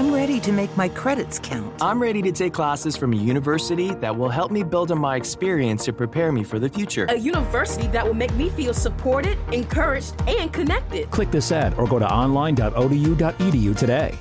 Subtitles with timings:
[0.00, 1.74] I'm ready to make my credits count.
[1.82, 5.14] I'm ready to take classes from a university that will help me build on my
[5.14, 7.04] experience to prepare me for the future.
[7.10, 11.10] A university that will make me feel supported, encouraged, and connected.
[11.10, 14.18] Click this ad or go to online.odu.edu today.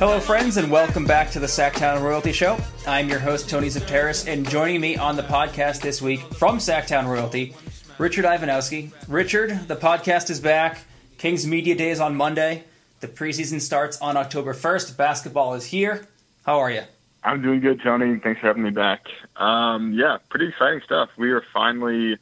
[0.00, 2.56] Hello, friends, and welcome back to the Sactown Royalty Show.
[2.86, 7.06] I'm your host, Tony Xypteras, and joining me on the podcast this week from Sactown
[7.06, 7.54] Royalty,
[7.98, 8.92] Richard Ivanowski.
[9.08, 10.78] Richard, the podcast is back.
[11.18, 12.64] Kings Media Day is on Monday.
[13.00, 14.96] The preseason starts on October 1st.
[14.96, 16.08] Basketball is here.
[16.46, 16.84] How are you?
[17.22, 18.18] I'm doing good, Tony.
[18.20, 19.04] Thanks for having me back.
[19.36, 21.10] Um, yeah, pretty exciting stuff.
[21.18, 22.16] We are finally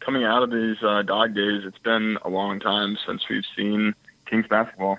[0.00, 1.62] coming out of these uh, dog days.
[1.64, 3.94] It's been a long time since we've seen
[4.26, 4.98] Kings basketball.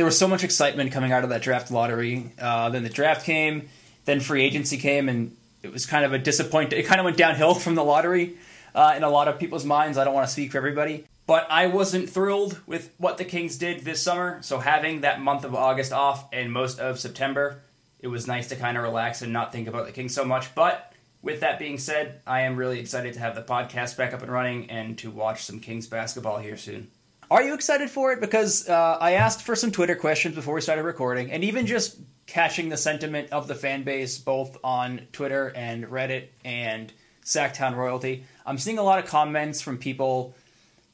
[0.00, 2.32] There was so much excitement coming out of that draft lottery.
[2.40, 3.68] Uh, then the draft came,
[4.06, 6.82] then free agency came, and it was kind of a disappointment.
[6.82, 8.38] It kind of went downhill from the lottery
[8.74, 9.98] uh, in a lot of people's minds.
[9.98, 11.04] I don't want to speak for everybody.
[11.26, 14.40] But I wasn't thrilled with what the Kings did this summer.
[14.40, 17.60] So having that month of August off and most of September,
[17.98, 20.54] it was nice to kind of relax and not think about the Kings so much.
[20.54, 24.22] But with that being said, I am really excited to have the podcast back up
[24.22, 26.88] and running and to watch some Kings basketball here soon.
[27.30, 28.20] Are you excited for it?
[28.20, 31.96] Because uh, I asked for some Twitter questions before we started recording, and even just
[32.26, 36.92] catching the sentiment of the fan base, both on Twitter and Reddit and
[37.24, 40.34] Sactown Royalty, I'm seeing a lot of comments from people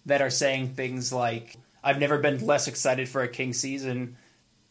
[0.05, 4.19] that are saying things like, I've never been less excited for a King season.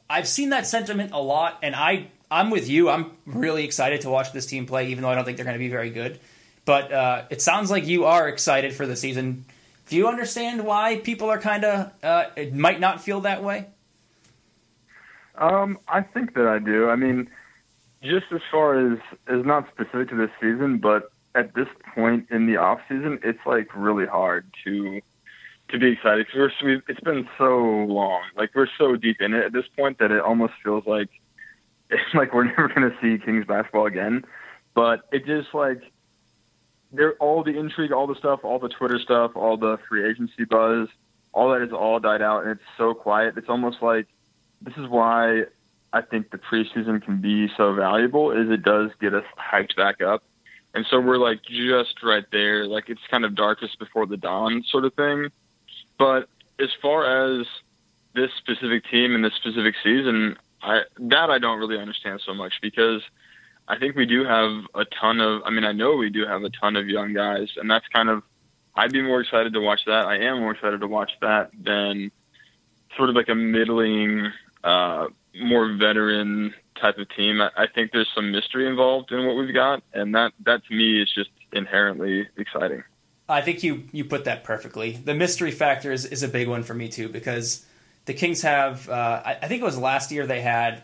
[0.08, 2.92] I've seen that sentiment a lot, and I, I'm with you.
[2.92, 5.58] I'm really excited to watch this team play, even though I don't think they're going
[5.58, 6.20] to be very good.
[6.64, 9.46] But uh, it sounds like you are excited for the season.
[9.88, 13.68] Do you understand why people are kind of, uh, it might not feel that way?
[15.38, 16.90] Um, I think that I do.
[16.90, 17.30] I mean,
[18.02, 22.48] just as far as is not specific to this season, but at this point in
[22.48, 25.02] the off season, it's like really hard to
[25.70, 28.22] to be excited because we're it's been so long.
[28.36, 31.10] Like we're so deep in it at this point that it almost feels like
[32.14, 34.24] like we're never going to see Kings basketball again.
[34.74, 35.82] But it just like
[36.96, 40.46] there all the intrigue, all the stuff, all the Twitter stuff, all the free agency
[40.46, 40.88] buzz,
[41.34, 43.38] all that has all died out, and it's so quiet.
[43.38, 44.08] It's almost like
[44.62, 45.44] this is why
[45.94, 48.32] I think the preseason can be so valuable.
[48.32, 50.24] Is it does get us hyped back up,
[50.74, 52.66] and so we're like just right there.
[52.66, 55.30] Like it's kind of darkest before the dawn sort of thing.
[55.98, 56.28] But
[56.60, 57.48] as far as
[58.14, 62.54] this specific team and this specific season, I that I don't really understand so much
[62.62, 63.02] because
[63.68, 65.42] I think we do have a ton of.
[65.46, 68.10] I mean, I know we do have a ton of young guys, and that's kind
[68.10, 68.24] of.
[68.76, 70.06] I'd be more excited to watch that.
[70.06, 72.12] I am more excited to watch that than
[72.98, 74.32] sort of like a middling,
[74.64, 75.08] uh,
[75.42, 77.42] more veteran type of team.
[77.42, 80.76] I, I think there's some mystery involved in what we've got, and that that to
[80.76, 82.84] me is just inherently exciting.
[83.28, 84.92] I think you you put that perfectly.
[84.92, 87.66] The mystery factor is, is a big one for me too because
[88.06, 88.88] the Kings have.
[88.88, 90.84] Uh, I, I think it was last year they had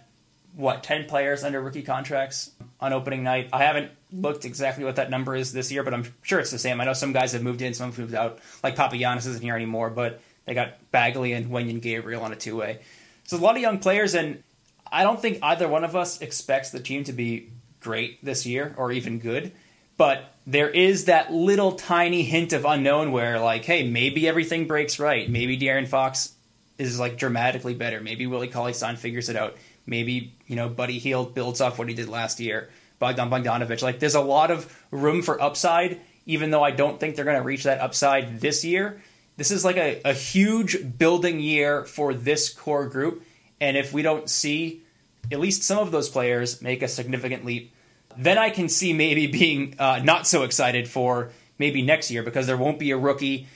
[0.56, 3.50] what ten players under rookie contracts on opening night.
[3.54, 6.60] I haven't looked exactly what that number is this year, but I'm sure it's the
[6.60, 6.82] same.
[6.82, 8.40] I know some guys have moved in, some have moved out.
[8.64, 12.58] Like Papagiannis isn't here anymore, but they got Bagley and Wenyen Gabriel on a two
[12.58, 12.80] way.
[13.24, 14.44] So a lot of young players, and
[14.92, 18.74] I don't think either one of us expects the team to be great this year
[18.78, 19.52] or even good.
[19.98, 25.00] But there is that little tiny hint of unknown where, like, hey, maybe everything breaks
[25.00, 25.30] right.
[25.30, 26.34] Maybe De'Aaron Fox
[26.80, 28.02] is like dramatically better.
[28.02, 29.56] Maybe Willie Cauley Stein figures it out.
[29.86, 32.70] Maybe you know Buddy Hield builds off what he did last year.
[33.00, 33.82] Bogdan Bogdanovic.
[33.82, 37.38] Like, there's a lot of room for upside, even though I don't think they're going
[37.38, 39.02] to reach that upside this year.
[39.38, 43.24] This is like a, a huge building year for this core group,
[43.60, 44.84] and if we don't see
[45.32, 47.74] at least some of those players make a significant leap
[48.18, 52.48] then I can see maybe being uh, not so excited for maybe next year because
[52.48, 53.48] there won't be a rookie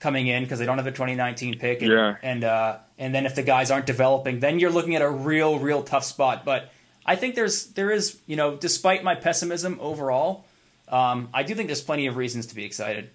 [0.00, 1.82] coming in because they don't have a 2019 pick.
[1.82, 2.16] And, Yeah.
[2.22, 5.58] And uh, and then if the guys aren't developing, then you're looking at a real,
[5.58, 6.44] real tough spot.
[6.44, 6.70] But
[7.04, 10.44] I think there's there is you know despite my pessimism overall,
[10.88, 13.10] um, I do think there's plenty of reasons to be excited.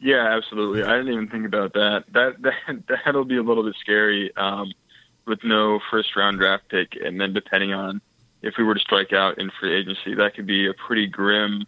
[0.00, 0.82] Yeah, absolutely.
[0.82, 2.04] I didn't even think about that.
[2.12, 4.72] That that that'll be a little bit scary um,
[5.26, 8.00] with no first round draft pick, and then depending on
[8.42, 11.66] if we were to strike out in free agency, that could be a pretty grim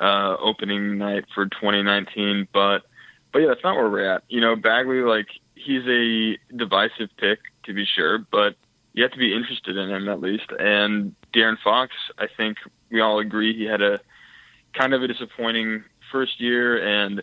[0.00, 2.48] uh, opening night for 2019.
[2.52, 2.82] But
[3.32, 4.22] but yeah, that's not where we're at.
[4.28, 8.54] You know, Bagley, like he's a divisive pick to be sure, but
[8.92, 10.50] you have to be interested in him at least.
[10.58, 12.58] And De'Aaron Fox, I think
[12.90, 13.98] we all agree he had a
[14.72, 15.82] kind of a disappointing
[16.12, 17.22] first year, and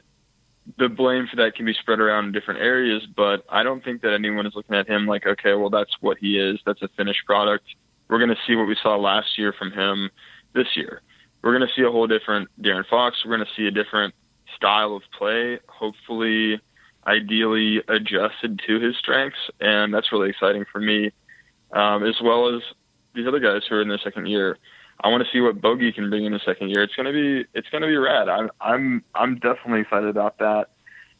[0.77, 4.01] the blame for that can be spread around in different areas, but I don't think
[4.01, 6.59] that anyone is looking at him like, okay, well, that's what he is.
[6.65, 7.65] That's a finished product.
[8.09, 10.09] We're going to see what we saw last year from him
[10.53, 11.01] this year.
[11.41, 13.17] We're going to see a whole different De'Aaron Fox.
[13.25, 14.13] We're going to see a different
[14.55, 16.61] style of play, hopefully,
[17.05, 19.49] ideally adjusted to his strengths.
[19.59, 21.11] And that's really exciting for me,
[21.71, 22.61] um, as well as
[23.13, 24.57] these other guys who are in their second year.
[25.03, 26.83] I want to see what Bogey can bring in the second year.
[26.83, 28.29] It's gonna be it's gonna be rad.
[28.29, 30.69] I'm I'm I'm definitely excited about that.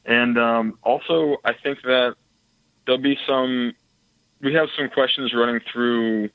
[0.06, 2.16] And um, also, I think that
[2.86, 3.74] there'll be some.
[4.42, 6.30] We have some questions running through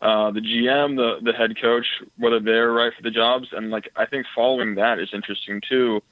[0.00, 1.86] uh, the GM, the the head coach,
[2.18, 6.02] whether they're right for the jobs, and like I think following that is interesting too.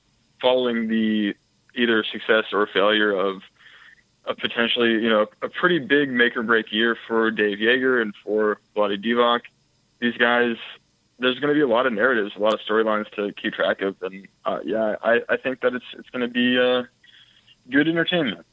[0.40, 1.34] Following the
[1.74, 3.42] either success or failure of
[4.26, 8.14] a potentially, you know, a pretty big make or break year for Dave Joerger and
[8.24, 9.40] for Vlade Divac
[10.00, 10.56] these guys,
[11.18, 13.82] there's going to be a lot of narratives, a lot of storylines to keep track
[13.82, 16.84] of, and uh, yeah, I, I think that it's it's going to be uh,
[17.70, 18.46] good entertainment.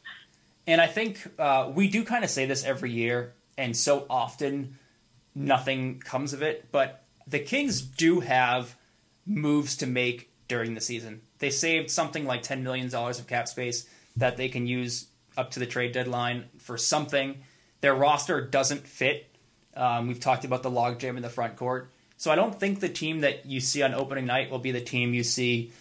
[0.68, 4.78] And I think uh, we do kind of say this every year, and so often
[5.34, 6.68] nothing comes of it.
[6.72, 8.76] But the Kings do have
[9.26, 11.22] moves to make during the season.
[11.40, 15.08] They saved something like $10 million of cap space that they can use
[15.38, 17.44] up to the trade deadline for something.
[17.82, 19.28] Their roster doesn't fit
[19.78, 21.92] um, we've talked about the logjam in the front court.
[22.18, 24.82] So I don't think the team that you see on opening night will be the
[24.82, 25.72] team you see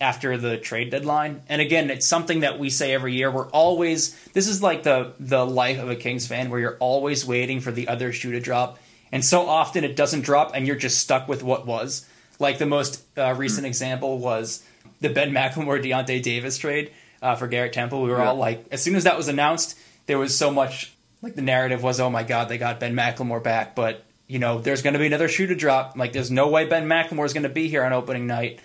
[0.00, 1.42] after the trade deadline.
[1.48, 3.30] And again, it's something that we say every year.
[3.30, 7.26] We're always this is like the the life of a Kings fan where you're always
[7.26, 8.78] waiting for the other shoe to drop.
[9.10, 12.06] And so often it doesn't drop and you're just stuck with what was.
[12.38, 13.68] Like the most uh, recent mm.
[13.68, 14.62] example was
[15.00, 16.92] the Ben McLemore Deyonta Davis trade
[17.22, 18.02] uh, for Garrett Temple.
[18.02, 18.28] We were yeah.
[18.28, 21.82] all like, as soon as that was announced, there was so much like the narrative
[21.82, 24.98] was, oh my god, they got Ben McLemore back, but you know, there's going to
[24.98, 25.96] be another shoe to drop.
[25.96, 28.60] Like, there's no way Ben McLemore is going to be here on opening night.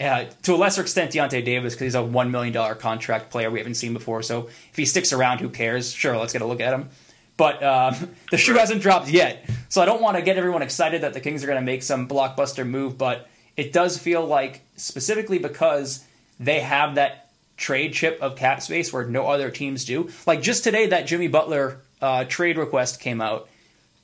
[0.00, 3.58] Uh, to a lesser extent, Deyonta Davis, because he's a $1 million contract player we
[3.58, 4.22] haven't seen before.
[4.22, 5.92] So if he sticks around, who cares?
[5.92, 6.88] Sure, let's get a look at him.
[7.36, 9.48] But um, the shoe hasn't dropped yet.
[9.68, 11.82] So I don't want to get everyone excited that the Kings are going to make
[11.82, 16.04] some blockbuster move, but it does feel like, specifically because
[16.40, 20.10] they have that trade chip of cap space where no other teams do.
[20.26, 23.48] Like just today, that Jimmy Butler uh, trade request came out.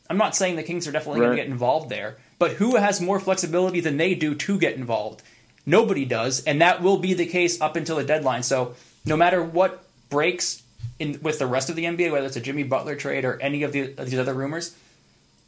[0.09, 1.27] I'm not saying the Kings are definitely right.
[1.27, 4.75] going to get involved there, but who has more flexibility than they do to get
[4.75, 5.23] involved?
[5.67, 8.43] Nobody does, and that will be the case up until the deadline.
[8.43, 8.75] So
[9.05, 10.63] no matter what breaks
[10.99, 13.63] in with the rest of the NBA, whether it's a Jimmy Butler trade or any
[13.63, 14.75] of, the, of these other rumors,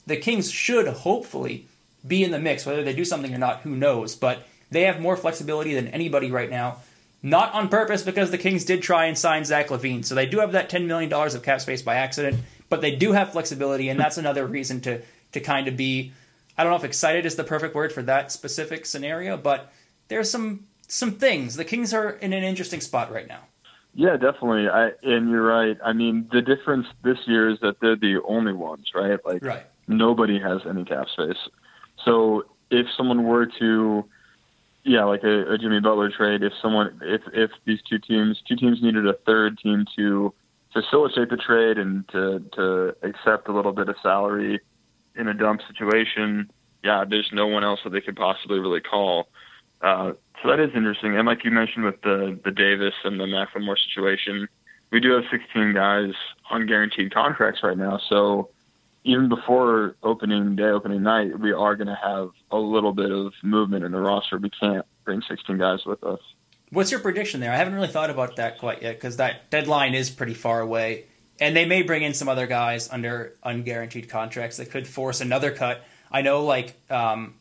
[0.06, 1.66] the Kings should hopefully
[2.06, 2.66] be in the mix.
[2.66, 4.14] Whether they do something or not, who knows?
[4.14, 6.78] But they have more flexibility than anybody right now.
[7.22, 10.04] Not on purpose, because the Kings did try and sign Zach LaVine.
[10.04, 12.38] So they do have that $10 million of cap space by accident,
[12.70, 15.02] but they do have flexibility, and that's another reason to,
[15.32, 16.12] to kind of be,
[16.56, 19.70] I don't know if excited is the perfect word for that specific scenario, but
[20.08, 21.54] there's some some things.
[21.54, 23.40] The Kings are in an interesting spot right now.
[23.94, 24.68] Yeah, definitely.
[24.68, 25.76] I and you're right.
[25.84, 29.18] I mean, the difference this year is that they're the only ones, right?
[29.24, 29.64] Like right.
[29.88, 31.38] nobody has any cap space.
[32.04, 34.04] So if someone were to
[34.84, 36.42] yeah, like a, a Jimmy Butler trade.
[36.42, 40.32] If someone, if if these two teams, two teams needed a third team to
[40.72, 44.60] facilitate the trade and to to accept a little bit of salary
[45.16, 46.50] in a dump situation,
[46.82, 49.28] yeah, there's no one else that they could possibly really call.
[49.82, 50.12] Uh,
[50.42, 51.16] so that is interesting.
[51.16, 54.48] And like you mentioned with the the Davis and the McLemore situation,
[54.90, 56.14] we do have 16 guys
[56.50, 58.00] on guaranteed contracts right now.
[58.08, 58.48] So
[59.04, 63.32] even before opening day, opening night, we are going to have a little bit of
[63.42, 64.38] movement in the roster.
[64.38, 66.20] We can't bring 16 guys with us.
[66.70, 67.52] What's your prediction there?
[67.52, 71.06] I haven't really thought about that quite yet because that deadline is pretty far away.
[71.40, 75.50] And they may bring in some other guys under unguaranteed contracts that could force another
[75.50, 75.82] cut.
[76.10, 77.34] I know, like, um,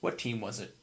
[0.00, 0.74] what team was it?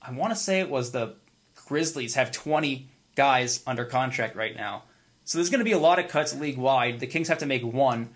[0.00, 1.14] I want to say it was the
[1.54, 4.82] Grizzlies have 20 guys under contract right now.
[5.24, 7.00] So there's going to be a lot of cuts league wide.
[7.00, 8.10] The Kings have to make one.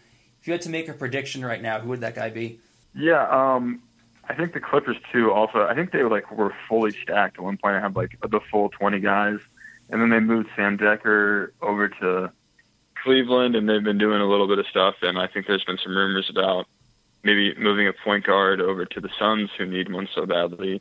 [0.47, 2.61] If you had to make a prediction right now, who would that guy be?
[2.95, 3.83] Yeah, um,
[4.29, 5.33] I think the Clippers too.
[5.33, 7.75] Also, I think they like were fully stacked at one point.
[7.75, 9.41] I had like the full twenty guys,
[9.91, 12.31] and then they moved Sam Dekker over to
[13.03, 14.95] Cleveland, and they've been doing a little bit of stuff.
[15.03, 16.69] And I think there's been some rumors about
[17.25, 20.81] maybe moving a point guard over to the Suns, who need one so badly.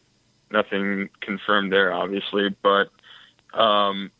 [0.51, 2.91] Nothing confirmed there, obviously, but
[3.59, 4.11] um,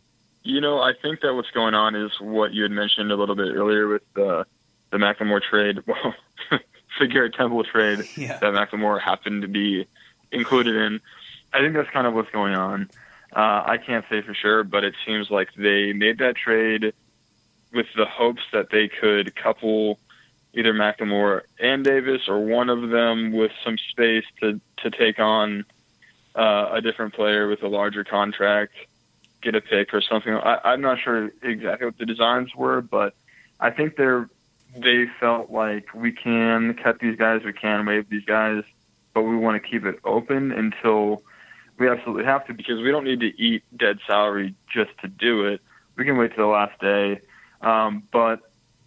[0.42, 3.36] you know, I think that what's going on is what you had mentioned a little
[3.36, 4.48] bit earlier with the
[4.92, 6.16] the McLemore trade, well,
[7.00, 8.38] the Garrett Temple trade yeah.
[8.38, 9.88] that McLemore happened to be
[10.32, 11.00] included in.
[11.54, 12.90] I think that's kind of what's going on.
[13.36, 16.94] Uh, I can't say for sure, but it seems like they made that trade
[17.74, 20.00] with the hopes that they could couple
[20.54, 25.66] either McLemore and Davis or one of them with some space to to take on
[26.36, 28.74] uh, a different player with a larger contract
[29.46, 30.34] get a pick or something.
[30.34, 33.14] I, I'm not sure exactly what the designs were, but
[33.60, 34.28] I think they're
[34.76, 38.64] they felt like we can cut these guys, we can waive these guys,
[39.14, 41.24] but we want to keep it open until
[41.78, 45.46] we absolutely have to because we don't need to eat dead salary just to do
[45.46, 45.62] it.
[45.96, 47.22] We can wait to the last day.
[47.62, 48.42] Um, but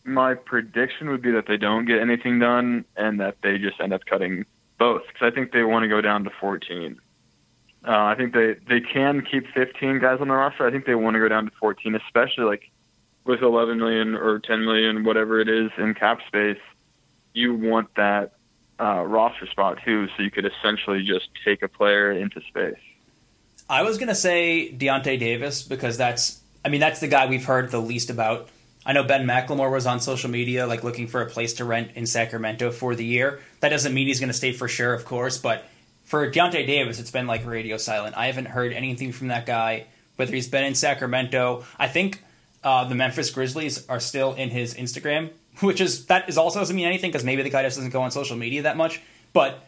[0.04, 3.92] my prediction would be that they don't get anything done and that they just end
[3.92, 4.45] up cutting
[4.78, 6.99] both because I think they want to go down to 14.
[7.87, 10.66] Uh, I think they they can keep 15 guys on the roster.
[10.66, 12.71] I think they want to go down to 14, especially like
[13.28, 16.58] with 11 million or 10 million, whatever it is in cap space.
[17.35, 18.32] You want that
[18.80, 22.80] uh, roster spot too, so you could essentially just take a player into space.
[23.68, 27.70] I was gonna say Deyonta Davis because that's I mean that's the guy we've heard
[27.70, 28.49] the least about.
[28.87, 31.90] I know Ben McLemore was on social media like looking for a place to rent
[31.94, 33.40] in Sacramento for the year.
[33.61, 35.66] That doesn't mean he's gonna stay for sure, of course, but
[36.04, 38.16] for Deyonta Davis, it's been like radio silent.
[38.16, 39.85] I haven't heard anything from that guy,
[40.16, 41.66] whether he's been in Sacramento.
[41.78, 42.23] I think
[42.64, 46.74] uh, the Memphis Grizzlies are still in his Instagram, which is that is also doesn't
[46.74, 49.00] mean anything because maybe the guy just doesn't go on social media that much.
[49.32, 49.64] But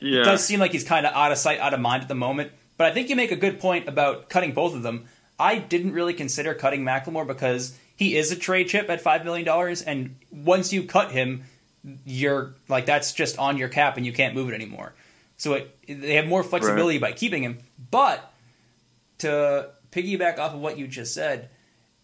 [0.00, 2.08] Yeah, it does seem like he's kind of out of sight, out of mind at
[2.08, 2.52] the moment.
[2.76, 5.06] But I think you make a good point about cutting both of them.
[5.38, 9.44] I didn't really consider cutting McLemore because he is a trade chip at five million
[9.44, 11.44] dollars, and once you cut him,
[12.04, 14.94] you're like that's just on your cap, and you can't move it anymore.
[15.36, 17.58] So it, they have more flexibility by keeping him.
[17.90, 18.32] But
[19.18, 21.48] to piggyback off of what you just said,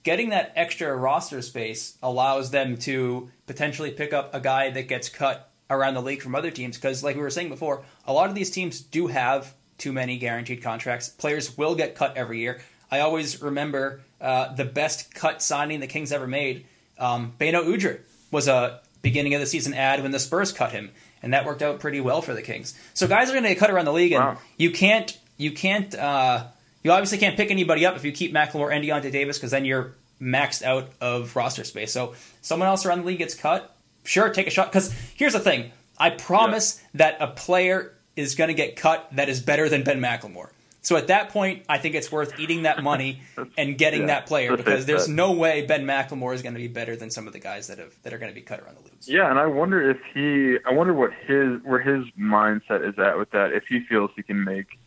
[0.02, 5.08] getting that extra roster space allows them to potentially pick up a guy that gets
[5.08, 6.76] cut around the league from other teams.
[6.76, 10.18] Because, like we were saying before, a lot of these teams do have too many
[10.18, 11.08] guaranteed contracts.
[11.08, 12.60] Players will get cut every year.
[12.90, 16.66] I always remember uh, the best cut signing the Kings ever made.
[16.98, 20.90] Um, Beno was a beginning of the season ad when the Spurs cut him,
[21.22, 22.78] and that worked out pretty well for the Kings.
[22.94, 24.38] So guys are going to get cut around the league, and Wow.
[24.56, 26.46] you can't you can't uh,
[26.82, 29.64] you obviously can't pick anybody up if you keep McLemore and Deyonta Davis because then
[29.64, 31.92] you're maxed out of roster space.
[31.92, 34.70] So someone else around the league gets cut, sure, take a shot.
[34.70, 39.28] Because here's the thing: I promise that a player is going to get cut that
[39.28, 40.50] is better than Ben McLemore.
[40.82, 43.20] So at that point, I think it's worth eating that money
[43.58, 46.68] and getting yeah, that player because there's no way Ben McLemore is going to be
[46.68, 48.76] better than some of the guys that have that are going to be cut around
[48.76, 48.92] the league.
[49.02, 53.18] Yeah, and I wonder if he, I wonder what his, where his mindset is at
[53.18, 53.52] with that.
[53.52, 54.78] If he feels he can make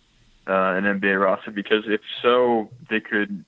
[0.47, 3.43] uh, an NBA roster, because if so, they could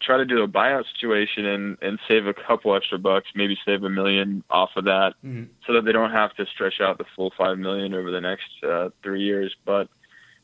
[0.00, 3.84] try to do a buyout situation and and save a couple extra bucks, maybe save
[3.84, 5.48] a million off of that, Mhm.
[5.66, 8.50] so that they don't have to stretch out the full five million over the next
[8.64, 9.54] uh, three years.
[9.64, 9.88] But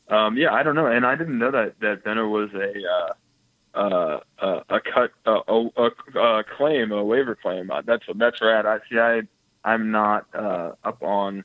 [0.07, 2.73] um, yeah, I don't know, and I didn't know that that Beno was a.
[2.87, 3.13] Uh,
[3.75, 4.19] uh,
[4.69, 7.69] a cut, uh, a, a, claim, a waiver claim.
[7.85, 8.65] That's that's rad.
[8.65, 8.97] I see.
[8.97, 9.21] I
[9.63, 11.43] I'm not uh, up on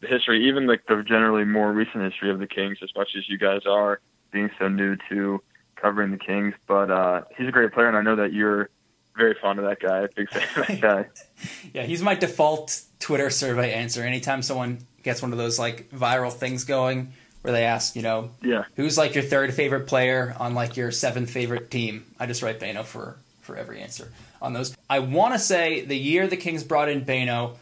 [0.00, 3.28] the history, even like the generally more recent history of the Kings, as much as
[3.28, 4.00] you guys are
[4.32, 5.42] being so new to
[5.76, 6.54] covering the Kings.
[6.66, 8.68] But uh, he's a great player, and I know that you're
[9.16, 10.08] very fond of that guy.
[10.14, 11.06] Big fan of that guy.
[11.72, 14.02] Yeah, he's my default Twitter survey answer.
[14.02, 18.30] Anytime someone gets one of those like viral things going where they ask, you know,
[18.42, 18.64] Yeah.
[18.76, 22.60] who's like your third favorite player on like your seventh favorite team, I just write
[22.60, 24.10] Beno for for every answer
[24.40, 24.74] on those.
[24.88, 27.56] I want to say the year the Kings brought in Beno,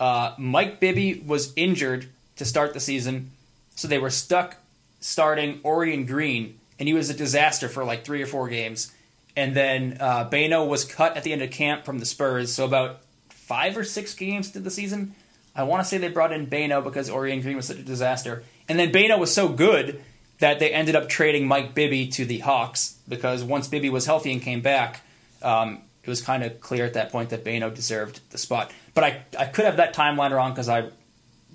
[0.00, 3.30] uh, Mike Bibby was injured to start the season,
[3.76, 4.56] so they were stuck
[5.00, 8.92] starting Orien Greene, and he was a disaster for like three or four games.
[9.36, 12.64] And then uh, Beno was cut at the end of camp from the Spurs, so
[12.64, 15.14] about five or six games to the season.
[15.54, 18.42] I want to say they brought in Beno because Orien Greene was such a disaster.
[18.68, 20.02] And then Beno was so good
[20.38, 24.32] that they ended up trading Mike Bibby to the Hawks because once Bibby was healthy
[24.32, 25.02] and came back,
[25.42, 28.70] um, it was kind of clear at that point that Beno deserved the spot.
[28.92, 30.90] But I, I could have that timeline wrong because I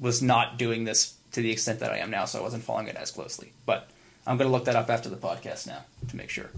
[0.01, 2.87] was not doing this to the extent that I am now, so I wasn't following
[2.87, 3.53] it as closely.
[3.67, 3.89] But
[4.25, 6.49] I'm going to look that up after the podcast now to make sure.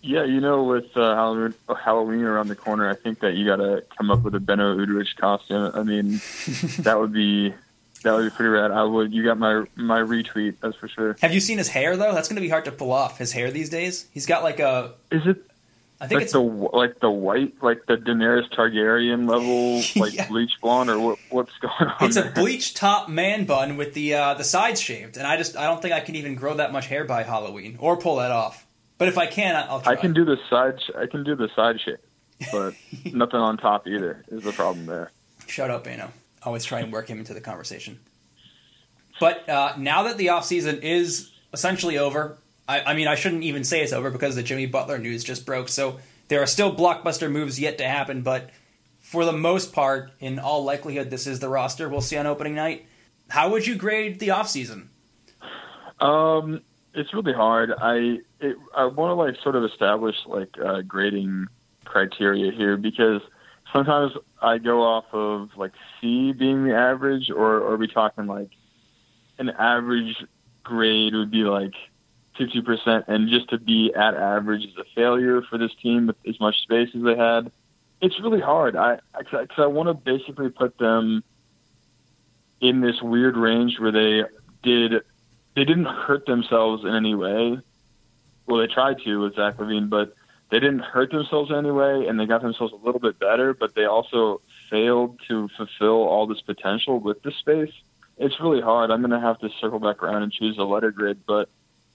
[0.00, 3.56] Yeah, you know, with uh, Halloween, Halloween around the corner, I think that you got
[3.56, 5.70] to come up with a Beno Udrih costume.
[5.74, 6.20] I mean,
[6.80, 7.54] that would be
[8.02, 8.70] that would be pretty rad.
[8.70, 9.12] I would.
[9.12, 10.56] You got my my retweet.
[10.60, 11.16] That's for sure.
[11.22, 12.14] Have you seen his hair though?
[12.14, 13.18] That's going to be hard to pull off.
[13.18, 14.06] His hair these days.
[14.12, 14.92] He's got like a.
[15.10, 15.42] Is it
[16.00, 20.28] I think like it's the like the white, like the Daenerys Targaryen level, like Yeah.
[20.28, 21.96] bleach blonde, or what, what's going on?
[22.00, 22.32] it's a there?
[22.32, 25.80] bleach top man bun with the uh, the sides shaved, and I just I don't
[25.80, 28.66] think I can even grow that much hair by Halloween or pull that off.
[28.98, 29.92] But if I can, I'll try.
[29.92, 30.80] I can do the side.
[30.80, 32.00] sh- I can do the side shape,
[32.52, 32.74] but
[33.14, 35.10] nothing on top either is the problem there.
[35.46, 36.10] Shout out Beno.
[36.42, 38.00] Always try and work him into the conversation.
[39.20, 42.36] But uh, now that the off season is essentially over,
[42.68, 45.44] I, I mean, I shouldn't even say it's over because the Jimmy Butler news just
[45.44, 45.68] broke.
[45.68, 48.22] So there are still blockbuster moves yet to happen.
[48.22, 48.50] But
[49.00, 52.54] for the most part, in all likelihood, this is the roster we'll see on opening
[52.54, 52.86] night.
[53.28, 54.86] How would you grade the offseason?
[56.00, 56.62] Um,
[56.94, 57.70] it's really hard.
[57.76, 61.46] I it, I want to like sort of establish like uh, grading
[61.84, 63.20] criteria here because
[63.72, 68.26] sometimes I go off of like C being the average, or, or are we talking
[68.26, 68.50] like
[69.38, 70.16] an average
[70.62, 71.74] grade would be like
[72.36, 76.16] fifty percent, and just to be at average is a failure for this team with
[76.26, 77.50] as much space as they had.
[78.00, 78.76] It's really hard.
[78.76, 81.22] I because I, I want to basically put them
[82.60, 84.24] in this weird range where they
[84.62, 85.02] did
[85.54, 87.58] they didn't hurt themselves in any way.
[88.46, 90.14] Well, they tried to with Zach LaVine, but
[90.50, 93.54] they didn't hurt themselves in any way, and they got themselves a little bit better.
[93.54, 97.72] But they also failed to fulfill all this potential with the space.
[98.18, 98.90] It's really hard.
[98.90, 101.20] I'm going to have to circle back around and choose a letter grid.
[101.26, 101.48] But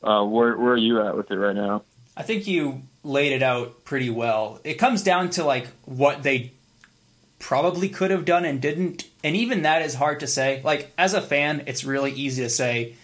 [0.03, 1.83] uh, where where are you at with it right now?
[2.15, 4.59] I think you laid it out pretty well.
[4.63, 6.51] It comes down to like what they
[7.39, 10.61] probably could have done and didn't, and even that is hard to say.
[10.63, 12.95] Like as a fan, it's really easy to say,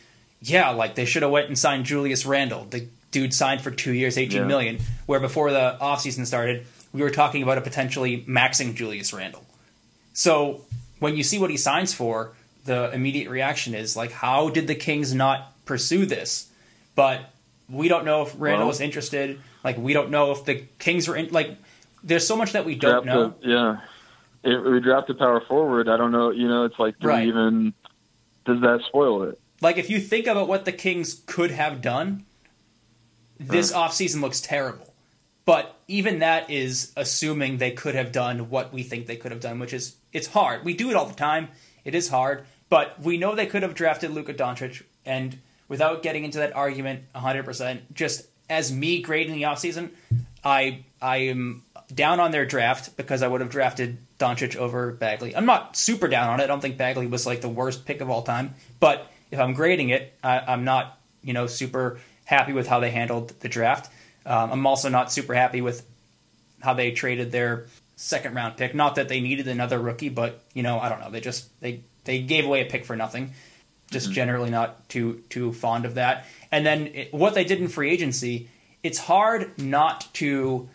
[0.41, 2.65] yeah, like they should have went and signed Julius Randle.
[2.65, 4.47] The dude signed for two years, eighteen Yeah.
[4.47, 4.79] million.
[5.05, 9.45] Where before the offseason started, we were talking about a potentially maxing Julius Randle.
[10.13, 10.61] So
[10.99, 12.33] when you see what he signs for,
[12.65, 16.49] the immediate reaction is like, how did the Kings not pursue this?
[16.95, 17.29] But
[17.69, 19.39] we don't know if Randle Well- was interested.
[19.63, 21.29] Like we don't know if the Kings were in.
[21.31, 21.57] Like
[22.03, 23.33] there's so much that we don't know.
[23.43, 23.77] a- yeah.
[24.43, 26.29] If we draft a power forward, I don't know.
[26.29, 27.23] You know, it's like do Right.
[27.23, 27.73] we even
[28.45, 29.39] does that spoil it?
[29.61, 32.25] Like if you think about what the Kings could have done,
[33.39, 34.93] this offseason looks terrible.
[35.45, 39.41] But even that is assuming they could have done what we think they could have
[39.41, 40.63] done, which is it's hard.
[40.63, 41.49] We do it all the time.
[41.83, 46.23] It is hard, but we know they could have drafted Luka Doncic and without getting
[46.23, 49.89] into that argument 100%, just as me grading the offseason,
[50.43, 55.35] I I am down on their draft because I would have drafted Doncic over Bagley.
[55.35, 56.43] I'm not super down on it.
[56.43, 59.53] I don't think Bagley was like the worst pick of all time, but if I'm
[59.53, 63.91] grading it, I, I'm not you know super happy with how they handled the draft.
[64.25, 65.85] Um, I'm also not super happy with
[66.61, 68.73] how they traded their second round pick.
[68.73, 71.09] Not that they needed another rookie, but you know I don't know.
[71.09, 73.33] They just they they gave away a pick for nothing.
[73.91, 76.25] Just generally not too too fond of that.
[76.51, 78.49] And then it, what they did in free agency,
[78.83, 80.69] it's hard not to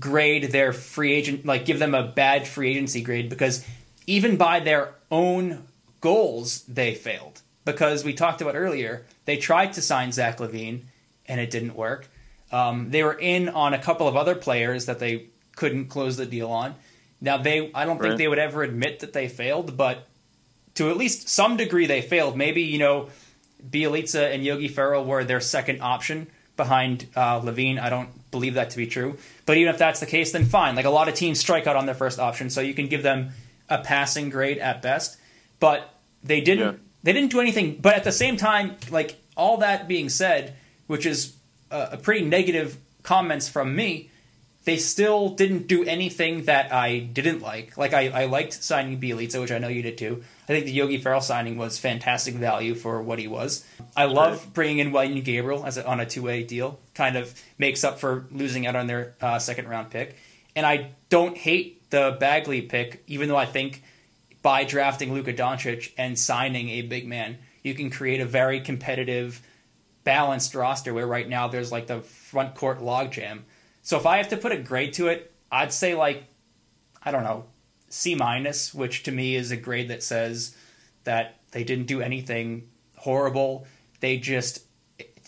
[0.00, 3.64] grade their free agent like give them a bad free agency grade because
[4.06, 5.62] even by their own
[6.00, 10.82] goals they failed because we talked about earlier they tried to sign Zach LaVine
[11.28, 12.08] and it didn't work.
[12.52, 15.26] Um, they were in on a couple of other players that they
[15.56, 16.74] couldn't close the deal on.
[17.20, 20.06] Now they I don't think they would ever admit that they failed, but
[20.76, 22.36] to at least some degree they failed.
[22.36, 23.08] Maybe you know
[23.68, 27.78] Bjelica and Yogi Ferrell were their second option behind uh, LaVine.
[27.78, 29.18] I don't believe that to be true.
[29.44, 30.76] But even if that's the case, then fine.
[30.76, 33.02] Like a lot of teams strike out on their first option, so you can give
[33.02, 33.30] them
[33.68, 35.18] a passing grade at best.
[35.60, 36.64] But they didn't.
[36.64, 36.78] Yeah.
[37.02, 37.78] They didn't do anything.
[37.80, 40.54] But at the same time, like all that being said,
[40.86, 41.36] which is
[41.70, 44.10] a, a pretty negative comments from me,
[44.66, 47.78] they still didn't do anything that I didn't like.
[47.78, 50.24] Like I, I liked signing Bjelica, which I know you did too.
[50.42, 53.64] I think the Yogi Ferrell signing was fantastic value for what he was.
[53.96, 56.80] I love bringing in Wenyen Gabriel as a, on a two way deal.
[56.94, 60.16] Kind of makes up for losing out on their uh, second round pick.
[60.56, 63.84] And I don't hate the Bagley pick, even though I think
[64.42, 69.40] by drafting Luka Doncic and signing a big man, you can create a very competitive,
[70.02, 73.42] balanced roster where right now there's like the front court logjam.
[73.86, 76.24] So if I have to put a grade to it, I'd say like
[77.04, 77.44] I don't know,
[77.88, 80.56] C minus, which to me is a grade that says
[81.04, 83.64] that they didn't do anything horrible.
[84.00, 84.64] They just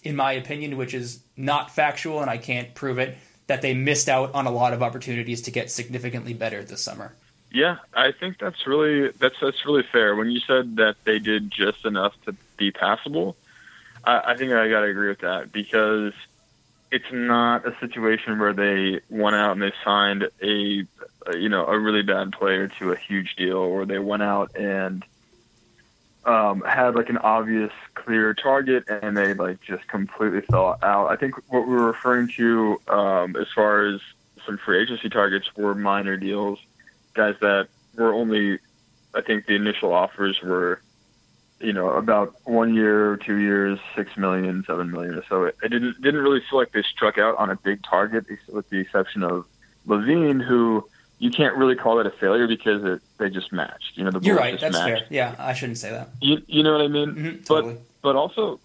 [0.03, 3.17] in my opinion, which is not factual and I can't prove it,
[3.47, 7.15] that they missed out on a lot of opportunities to get significantly better this summer.
[7.53, 10.17] Yeah, I think that's really that's that's really fair.
[10.17, 13.37] When you said that they did just enough to be passable,
[14.03, 16.13] I, I think I got to agree with that because
[16.91, 20.85] it's not a situation where they went out and they signed a,
[21.27, 24.57] a you know a really bad player to a huge deal, or they went out
[24.57, 25.05] and
[26.25, 31.09] um, had like an obvious clear target and they like just completely fell out.
[31.09, 34.01] I think what we were referring to um, as far as
[34.45, 36.59] some free agency targets were minor deals,
[37.15, 38.59] guys that were only,
[39.15, 40.81] I think the initial offers were,
[41.61, 45.45] you know, about one year, two years, six million, seven million or so.
[45.45, 48.69] It, it didn't didn't really feel like they struck out on a big target, with
[48.71, 49.45] the exception of
[49.87, 53.97] LaVine, who you can't really call it a failure because it they just matched.
[53.97, 54.59] You know, the You're right.
[54.59, 55.01] That's matched.
[55.01, 55.07] fair.
[55.11, 56.11] Yeah, I shouldn't say that.
[56.21, 57.15] You you know what I mean?
[57.15, 57.77] Mhm, but totally.
[58.03, 58.61] but also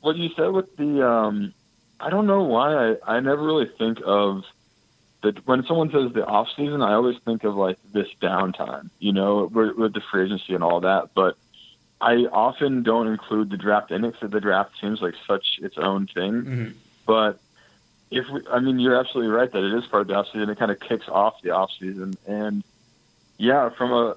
[0.00, 1.52] what you said with the um
[1.98, 4.44] I don't know why I I never really think of
[5.22, 9.12] that when someone says the off season I always think of like this downtime, you
[9.12, 11.36] know, with, with the free agency and all that, but
[12.00, 15.76] I often don't include the draft in it because the draft seems like such its
[15.78, 16.42] own thing.
[16.42, 16.74] Mhm.
[17.06, 17.40] But
[18.10, 20.48] if we, I mean, you're absolutely right that it is part of the offseason.
[20.48, 22.16] It kind of kicks off the offseason.
[22.26, 22.62] And
[23.36, 24.16] yeah, from a,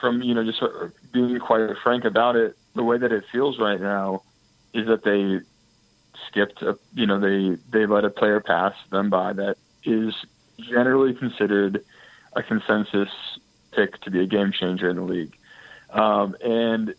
[0.00, 0.62] from, you know, just
[1.12, 4.22] being quite frank about it, the way that it feels right now
[4.72, 5.40] is that they
[6.26, 10.14] skipped, a, you know, they, they let a player pass them by that is
[10.58, 11.84] generally considered
[12.34, 13.10] a consensus
[13.72, 15.36] pick to be a game changer in the league.
[15.90, 16.94] Um, and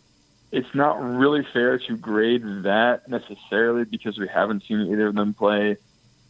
[0.52, 5.34] it's not really fair to grade that necessarily because we haven't seen either of them
[5.34, 5.78] play.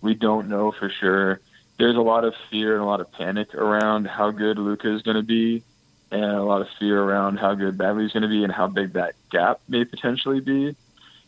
[0.02, 1.40] We don't know for sure.
[1.78, 5.04] There's a lot of fear and a lot of panic around how good Luka is
[5.04, 5.62] going to be,
[6.10, 8.68] and a lot of fear around how good Bagley is going to be and how
[8.68, 10.76] big that gap may potentially be.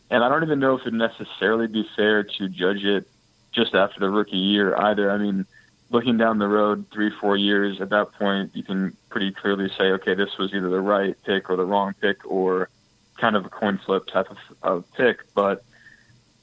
[0.10, 3.08] And I don't even know if it'd necessarily be fair to judge it
[3.52, 5.12] just after the rookie year either.
[5.12, 5.46] I mean,
[5.90, 9.86] looking down the road three, four years, at that point, you can pretty clearly say,
[9.86, 12.70] okay, this was either the right pick or the wrong pick or
[13.18, 15.20] kind of a coin flip type of, of pick.
[15.34, 15.64] But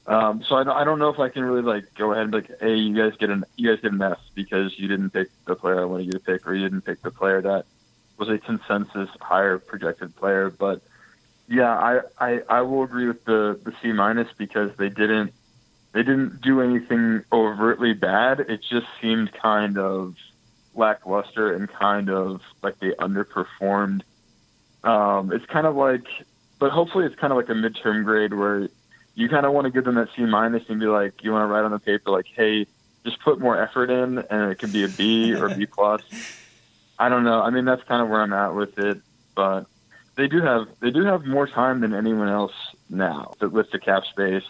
[0.05, 2.31] um, so I don't, I don't know if I can really like go ahead and
[2.31, 5.11] be like, hey, you guys get an you guys get an F because you didn't
[5.11, 7.65] pick the player I wanted you to pick, or you didn't pick the player that
[8.17, 10.49] was a consensus higher projected player.
[10.49, 10.81] But
[11.49, 15.33] yeah, I, I, I will agree with the the C minus because they didn't
[15.93, 18.39] they didn't do anything overtly bad.
[18.41, 20.15] It just seemed kind of
[20.75, 24.01] lackluster and kind of like they underperformed.
[24.83, 26.05] Um, it's kind of like,
[26.59, 28.69] but hopefully it's kind of like a midterm grade where
[29.15, 31.43] you kind of want to give them that C minus and be like, you want
[31.43, 32.67] to write on the paper like, hey,
[33.03, 36.01] just put more effort in, and it could be a B or B plus.
[36.99, 37.41] I don't know.
[37.41, 38.99] I mean, that's kind of where I'm at with it,
[39.33, 39.65] but
[40.15, 42.53] they do have they do have more time than anyone else
[42.89, 44.43] now with the cap space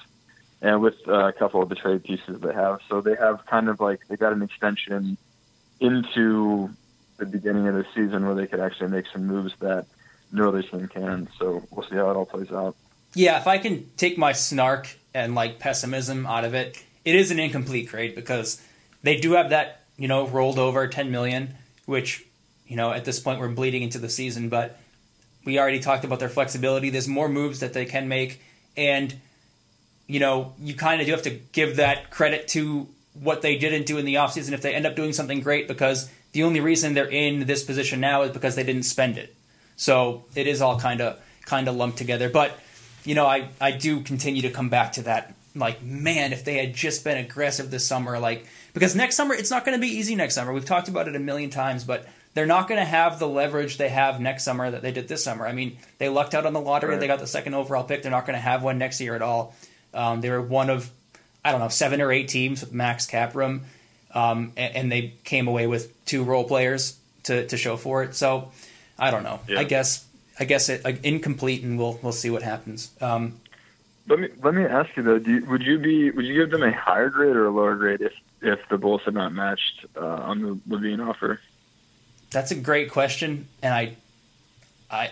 [0.61, 2.79] and with uh, a couple of the trade pieces they have.
[2.89, 5.17] So they have kind of like they got an extension
[5.79, 6.69] into
[7.17, 9.85] the beginning of the season where they could actually make some moves that
[10.31, 11.29] no other team can.
[11.39, 12.75] So we'll see how it all plays out.
[13.13, 17.31] Yeah, if I can take my snark and like pessimism out of it, it is
[17.31, 18.61] an incomplete grade because
[19.03, 22.25] they do have that, you know, rolled over 10 million, which,
[22.67, 24.79] you know, at this point we're bleeding into the season, but
[25.45, 26.89] we already talked about their flexibility.
[26.89, 28.41] There's more moves that they can make
[28.75, 29.15] and
[30.07, 33.85] you know, you kind of do have to give that credit to what they didn't
[33.85, 36.93] do in the offseason if they end up doing something great because the only reason
[36.93, 39.35] they're in this position now is because they didn't spend it.
[39.75, 42.29] So it is all kind of kind of lumped together.
[42.29, 42.57] But
[43.03, 45.33] you know, I I do continue to come back to that.
[45.55, 49.49] Like, man, if they had just been aggressive this summer, like because next summer it's
[49.49, 50.15] not going to be easy.
[50.15, 53.17] Next summer, we've talked about it a million times, but they're not going to have
[53.17, 55.47] the leverage they have next summer that they did this summer.
[55.47, 56.99] I mean, they lucked out on the lottery; Right.
[56.99, 58.03] they got the second overall pick.
[58.03, 59.55] They're not going to have one next year at all.
[59.97, 60.89] Um, they were one of
[61.43, 63.65] I don't know seven or eight teams with max cap room,
[64.13, 68.15] um, and, and they came away with two role players to, to show for it.
[68.15, 68.51] So
[68.97, 69.39] I don't know.
[69.47, 69.59] Yeah.
[69.59, 70.05] I guess
[70.39, 72.91] I guess it like, incomplete, and we'll we'll see what happens.
[73.01, 73.39] Um,
[74.07, 76.51] Let me let me ask you though: do you, would you be would you give
[76.51, 79.85] them a higher grade or a lower grade if if the Bulls had not matched
[79.95, 81.41] uh, on the LaVine offer?
[82.29, 83.95] That's a great question, and I,
[84.91, 85.11] I,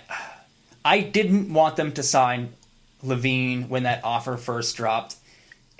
[0.83, 2.49] I didn't want them to sign
[3.03, 5.15] LaVine when that offer first dropped,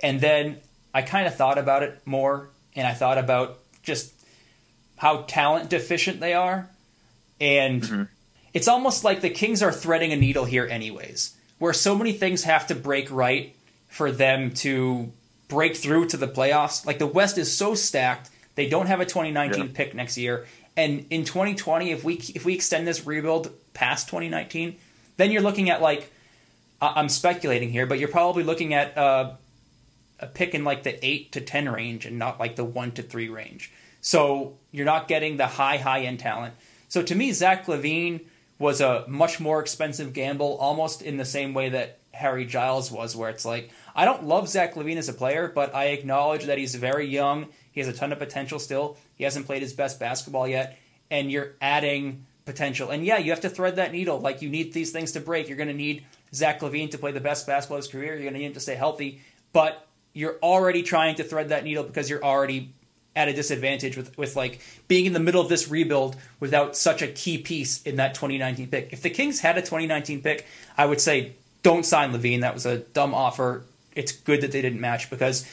[0.00, 0.58] and then
[0.94, 4.12] I kind of thought about it more, and I thought about just
[4.96, 6.68] how talent deficient they are,
[7.40, 8.02] and mm-hmm.
[8.54, 12.44] it's almost like the Kings are threading a needle here, anyways, where so many things
[12.44, 13.54] have to break right
[13.88, 15.12] for them to
[15.48, 16.84] break through to the playoffs.
[16.84, 19.70] Like the West is so stacked, they don't have a 2019 Yeah.
[19.74, 24.76] pick next year, and in 2020, if we if we extend this rebuild past 2019,
[25.16, 26.12] then you're looking at like
[26.80, 29.32] I- I'm speculating here, but you're probably looking at uh,
[30.20, 33.02] a pick in like the eight to ten range and not like the one to
[33.02, 33.72] three range.
[34.00, 36.54] So you're not getting the high high end talent.
[36.88, 38.20] So to me, Zach LaVine
[38.58, 43.14] was a much more expensive gamble, almost in the same way that Harry Giles was,
[43.14, 46.58] where it's like I don't love Zach LaVine as a player, but I acknowledge that
[46.58, 47.48] he's very young.
[47.72, 48.96] He has a ton of potential still.
[49.16, 50.78] He hasn't played his best basketball yet,
[51.10, 52.90] and you're adding potential.
[52.90, 54.18] And yeah, you have to thread that needle.
[54.20, 55.48] Like you need these things to break.
[55.48, 56.04] You're going to need
[56.36, 58.14] Zach LaVine to play the best basketball of his career.
[58.14, 59.22] You're going to need him to stay healthy,
[59.52, 62.70] but you're already trying to thread that needle because you're already
[63.14, 67.00] at a disadvantage with, with like being in the middle of this rebuild without such
[67.00, 68.92] a key piece in that 2019 pick.
[68.92, 70.46] If the Kings had a 2019 pick,
[70.76, 72.42] I would say don't sign LaVine.
[72.42, 73.64] That was a dumb offer.
[73.94, 75.50] It's good that they didn't match because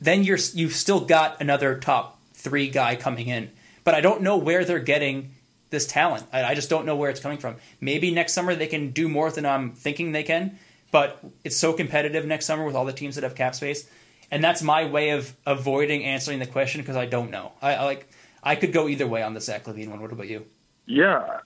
[0.00, 3.50] then you're you've still got another top three guy coming in.
[3.84, 5.33] But I don't know where they're getting
[5.74, 6.24] this talent.
[6.32, 7.56] I, I just don't know where it's coming from.
[7.80, 10.58] Maybe next summer they can do more than I'm thinking they can.
[10.90, 13.90] But it's so competitive next summer with all the teams that have cap space,
[14.30, 17.50] and that's my way of avoiding answering the question because I don't know.
[17.60, 18.08] I, I like
[18.44, 20.00] I could go either way on the Zach LaVine one.
[20.00, 20.46] What about you?
[20.86, 21.40] Yeah,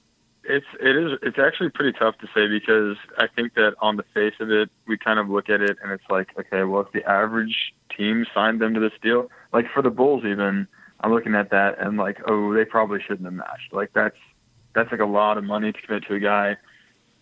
[0.44, 4.04] It's it is it's actually pretty tough to say because I think that on the
[4.14, 6.92] face of it, we kind of look at it and it's like, okay, well, if
[6.92, 10.66] the average team signed them to this deal, like for the Bulls, even
[11.00, 13.72] I'm looking at that and like, oh, they probably shouldn't have matched.
[13.72, 14.18] Like that's
[14.74, 16.56] that's like a lot of money to commit to a guy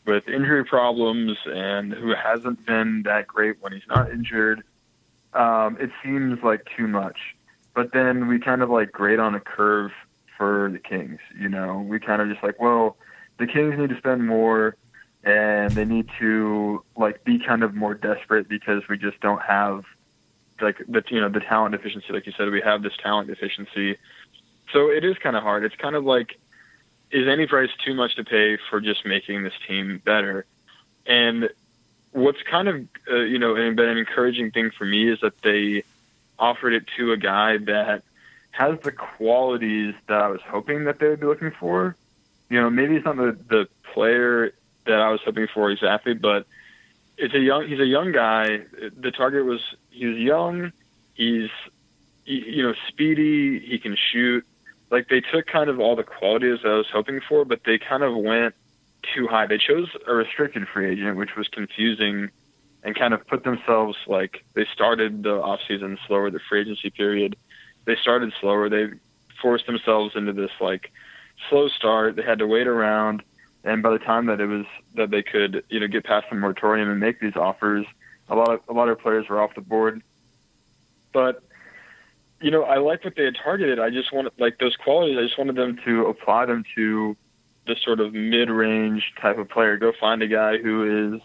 [0.07, 4.63] with injury problems and who hasn't been that great when he's not injured.
[5.35, 7.19] Um, it seems like too much.
[7.75, 9.93] But then we kind of like grade on a curve
[10.37, 11.21] for the Kings.
[11.39, 12.97] You know, we kind of just like, well,
[13.39, 14.77] the Kings need to spend more
[15.25, 19.85] and they need to like be kind of more desperate because we just don't have
[20.61, 23.97] like the you know the talent deficiency like you said we have this talent deficiency.
[24.73, 25.65] So it is kind of hard.
[25.65, 26.39] It's kind of like
[27.11, 30.45] is any price too much to pay for just making this team better?
[31.07, 31.51] And
[32.13, 35.85] what's kind of uh, you know been an encouraging thing for me is that they
[36.39, 38.03] offered it to a guy that
[38.51, 41.97] has the qualities that I was hoping that they would be looking for.
[42.49, 44.53] You know, maybe it's not the the player
[44.87, 46.47] that I was hoping for exactly, but
[47.19, 48.61] it's a young he's a young guy.
[48.97, 50.73] The target was he's young,
[51.15, 51.51] he's
[52.25, 54.45] you know speedy, he can shoot.
[54.91, 58.03] Like they took kind of all the qualities I was hoping for, but they kind
[58.03, 58.55] of went
[59.15, 59.47] too high.
[59.47, 62.31] They chose a restricted free agent, which was confusing
[62.83, 66.91] and kind of put themselves like they started the off season slower, the free agency
[66.91, 67.37] period.
[67.85, 68.69] They started slower.
[68.69, 68.91] They
[69.41, 70.93] forced themselves into this like
[71.49, 72.17] slow start.
[72.17, 73.23] They had to wait around,
[73.67, 76.37] and by the time that it was that they could you know get past the
[76.37, 77.85] moratorium and make these offers,
[78.29, 80.03] a lot of a lot of players were off the board.
[81.13, 81.43] But
[82.41, 83.79] you know, I like what they had targeted.
[83.79, 85.19] I just wanted like those qualities.
[85.19, 87.17] I just wanted them to apply them to
[87.67, 89.77] this sort of mid-range type of player.
[89.77, 91.21] Go find a guy who is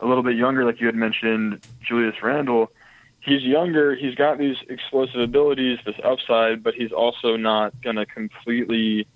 [0.00, 2.70] a little bit younger, like you had mentioned, Julius Randle.
[3.20, 3.94] He's younger.
[3.94, 9.06] He's got these explosive abilities, this upside, but he's also not going to completely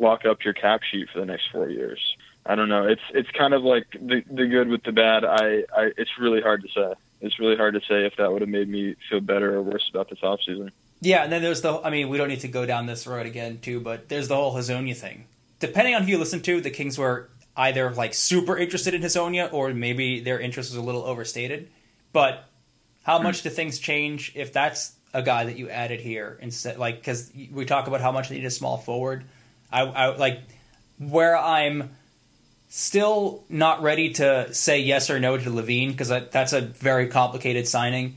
[0.00, 2.00] lock up your cap sheet for the next four years.
[2.44, 2.86] I don't know.
[2.86, 5.24] It's it's kind of like the the good with the bad.
[5.24, 6.94] I, I it's really hard to say.
[7.20, 9.88] It's really hard to say if that would have made me feel better or worse
[9.90, 10.70] about this offseason.
[11.02, 11.80] Yeah, and then there's the.
[11.80, 13.80] I mean, we don't need to go down this road again, too.
[13.80, 15.26] But there's the whole Hezonja thing.
[15.58, 19.52] Depending on who you listen to, the Kings were either like super interested in Hezonja
[19.52, 21.68] or maybe their interest was a little overstated.
[22.12, 22.44] But
[23.02, 26.78] how much do things change if that's a guy that you added here instead?
[26.78, 29.24] Like, because we talk about how much they need a small forward.
[29.72, 30.40] I, I like
[30.98, 31.90] where I'm
[32.68, 37.66] still not ready to say yes or no to LaVine because that's a very complicated
[37.66, 38.16] signing.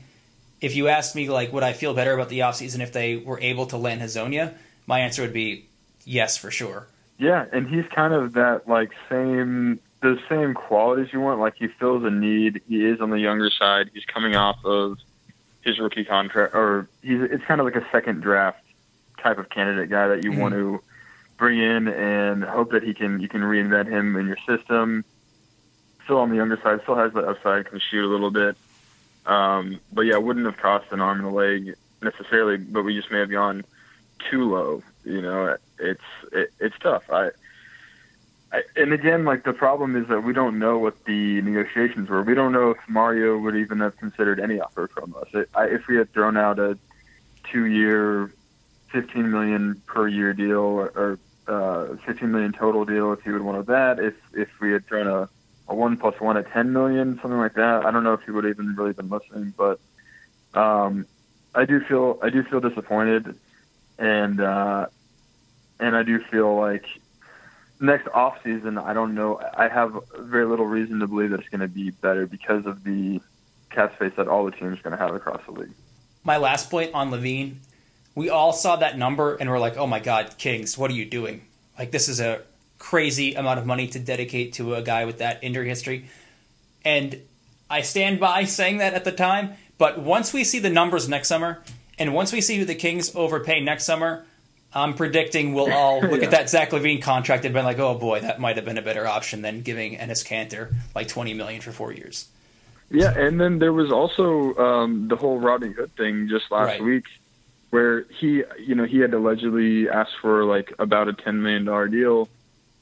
[0.60, 3.40] If you asked me, like, would I feel better about the offseason if they were
[3.40, 4.54] able to land Hezonja?
[4.86, 5.66] My answer would be
[6.04, 6.86] yes, for sure.
[7.18, 11.40] Yeah, and he's kind of that like same the same qualities you want.
[11.40, 12.60] Like he fills a need.
[12.68, 13.90] He is on the younger side.
[13.94, 14.98] He's coming off of
[15.62, 18.62] his rookie contract, or he's it's kind of like a second draft
[19.22, 20.40] type of candidate guy that you Mm-hmm.
[20.40, 20.82] want to
[21.36, 25.04] bring in and hope that he can you can reinvent him in your system.
[26.04, 28.56] Still on the younger side, still has the upside, can shoot a little bit.
[29.26, 33.10] Um, but yeah, wouldn't have cost an arm and a leg necessarily, but we just
[33.10, 33.64] may have gone
[34.30, 34.82] too low.
[35.04, 36.00] You know, it's
[36.32, 37.10] it, it's tough.
[37.10, 37.30] I,
[38.52, 42.22] I and again, like the problem is that we don't know what the negotiations were.
[42.22, 45.28] We don't know if Mario would even have considered any offer from us.
[45.32, 46.78] It, I, if we had thrown out a
[47.50, 48.30] two-year,
[48.94, 53.42] fifteen million per year deal or, or uh, fifteen million total deal, if he would
[53.42, 53.98] wanted that.
[53.98, 55.28] If if we had thrown a
[55.68, 57.84] a one plus one at ten million, something like that.
[57.84, 59.80] I don't know if he would have even really been listening, but
[60.54, 61.06] um,
[61.54, 63.36] I do feel I do feel disappointed,
[63.98, 64.86] and uh,
[65.80, 66.86] and I do feel like
[67.80, 69.40] next off season I don't know.
[69.56, 72.84] I have very little reason to believe that it's going to be better because of
[72.84, 73.20] the
[73.70, 75.74] cap space that all the teams are going to have across the league.
[76.22, 77.56] My last point on LaVine,
[78.14, 81.04] we all saw that number and we're like, oh my God, Kings, what are you
[81.04, 81.42] doing?
[81.78, 82.42] Like, this is a
[82.78, 86.06] crazy amount of money to dedicate to a guy with that injury history.
[86.84, 87.20] And
[87.70, 91.28] I stand by saying that at the time, but once we see the numbers next
[91.28, 91.62] summer,
[91.98, 94.24] and once we see who the Kings overpay next summer,
[94.72, 96.26] I'm predicting we'll all look Yeah.
[96.26, 98.82] at that Zach LaVine contract and be like, oh boy, that might have been a
[98.82, 102.26] better option than giving Enes Kanter like 20 million for four years.
[102.90, 106.82] Yeah, and then there was also um, the whole Rodney Hood thing just last Right.
[106.82, 107.04] week,
[107.74, 111.88] where he, you know, he had allegedly asked for like about a ten million dollar
[111.88, 112.28] deal,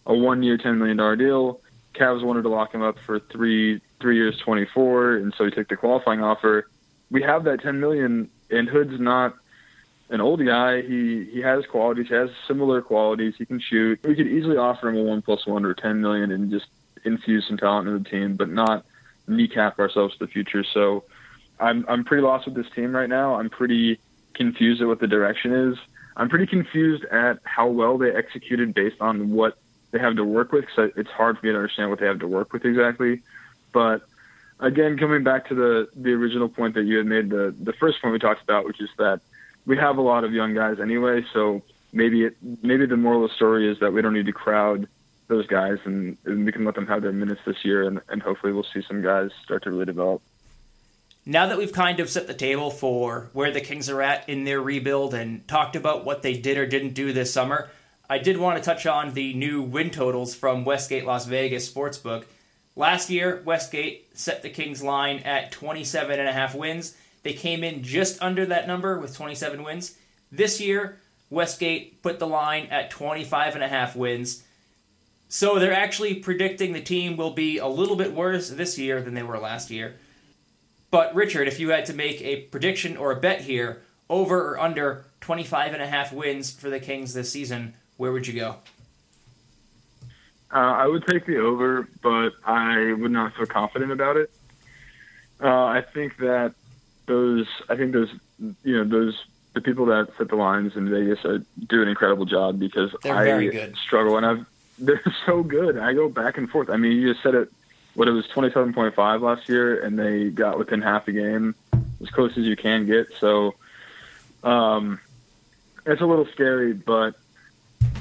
[0.05, 1.63] a one year ten million dollar deal.
[1.95, 5.51] Cavs wanted to lock him up for three three years twenty four, and so he
[5.51, 6.69] took the qualifying offer.
[7.11, 9.35] We have that ten million, and Hood's not
[10.11, 10.83] an old guy.
[10.83, 13.33] He he has qualities, he has similar qualities.
[13.39, 13.99] He can shoot.
[14.05, 16.67] We could easily offer him a one plus one or ten million and just
[17.03, 18.85] infuse some talent into the team, but not
[19.27, 20.65] kneecap ourselves to the future.
[20.65, 21.05] So
[21.59, 23.37] I'm I'm pretty lost with this team right now.
[23.37, 23.99] I'm pretty
[24.35, 25.79] confused at what the direction is.
[26.17, 29.57] I'm pretty confused at how well they executed based on what
[29.91, 30.67] they have to work with.
[30.75, 33.23] Cause it's hard for me to understand what they have to work with exactly.
[33.73, 34.03] But
[34.61, 38.01] again, coming back to the the original point that you had made, the the first
[38.01, 39.21] point we talked about, which is that
[39.67, 41.25] we have a lot of young guys anyway.
[41.33, 44.33] So maybe it maybe the moral of the story is that we don't need to
[44.33, 44.89] crowd
[45.29, 48.23] those guys, and, and we can let them have their minutes this year, and, and
[48.23, 50.21] hopefully we'll see some guys start to really develop.
[51.25, 54.43] Now that we've kind of set the table for where the Kings are at in
[54.43, 57.71] their rebuild and talked about what they did or didn't do this summer,
[58.11, 62.25] I did want to touch on the new win totals from Westgate Las Vegas Sportsbook.
[62.75, 66.97] Last year, Westgate set the Kings line at 27 and a half wins.
[67.23, 69.97] They came in just under that number with 27 wins.
[70.33, 70.99] This year,
[71.31, 74.43] Westgate put the line at 25 and a half wins.
[75.29, 79.15] So they're actually predicting the team will be a little bit worse this year than
[79.15, 79.95] they were last year.
[80.93, 84.61] But Richard, if you had to make a prediction or a bet here, over or
[84.61, 88.57] under 25 and a half wins for the Kings this season, where would you go?
[90.53, 94.31] Uh, I would take the over, but I would not feel confident about it.
[95.43, 96.53] Uh, I think that
[97.07, 98.11] those, I think those,
[98.63, 99.25] you know, those
[99.55, 103.17] the people that set the lines in Vegas are, do an incredible job because They're
[103.17, 103.77] I very good.
[103.77, 104.47] struggle and I've
[104.79, 105.79] they're so good.
[105.79, 106.69] I go back and forth.
[106.69, 107.51] I mean, you just said it.
[107.95, 111.13] What it was twenty seven point five last year, and they got within half a
[111.13, 111.55] game,
[112.03, 113.13] as close as you can get.
[113.21, 113.55] So,
[114.43, 114.99] um,
[115.85, 117.15] it's a little scary, but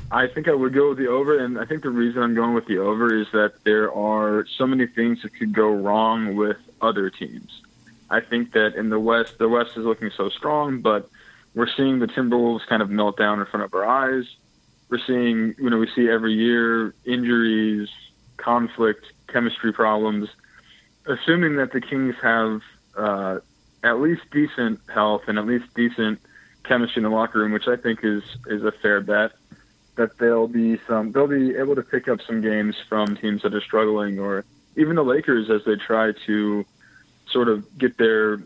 [0.09, 1.37] I think I would go with the over.
[1.37, 4.65] And I think the reason I'm going with the over is that there are so
[4.65, 7.61] many things that could go wrong with other teams.
[8.09, 11.09] I think that in the West, the West is looking so strong, but
[11.55, 14.25] we're seeing the Timberwolves kind of melt down in front of our eyes.
[14.89, 17.89] We're seeing, you know, we see every year injuries,
[18.37, 20.29] conflict, chemistry problems.
[21.05, 22.61] Assuming that the Kings have
[22.95, 23.39] uh,
[23.83, 26.19] at least decent health and at least decent
[26.63, 29.31] chemistry in the locker room, which I think is is a fair bet,
[29.95, 33.53] that they'll be some they'll be able to pick up some games from teams that
[33.53, 36.65] are struggling, or even the Lakers as they try to
[37.27, 38.37] sort of get their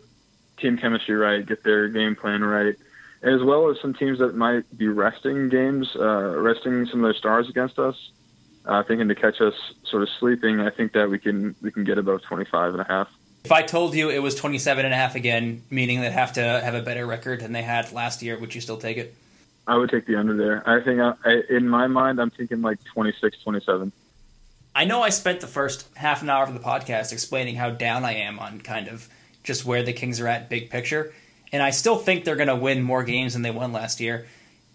[0.58, 2.76] team chemistry right, get their game plan right
[3.22, 7.18] as well as some teams that might be resting games, uh, resting some of their
[7.18, 8.10] stars against us,
[8.66, 10.60] uh, thinking to catch us sort of sleeping.
[10.60, 13.08] I think that we can we can get above 25 and a half.
[13.44, 16.42] If I told you it was 27 and a half again, meaning they'd have to
[16.42, 19.14] have a better record than they had last year, would you still take it?
[19.68, 20.68] I would take the under there.
[20.68, 23.92] I think I, I, in my mind, I'm thinking like 26, 27.
[24.74, 28.04] I know I spent the first half an hour of the podcast explaining how down
[28.04, 29.08] I am on kind of
[29.42, 31.12] just where the Kings are at big picture
[31.52, 34.26] and I still think they're going to win more games than they won last year.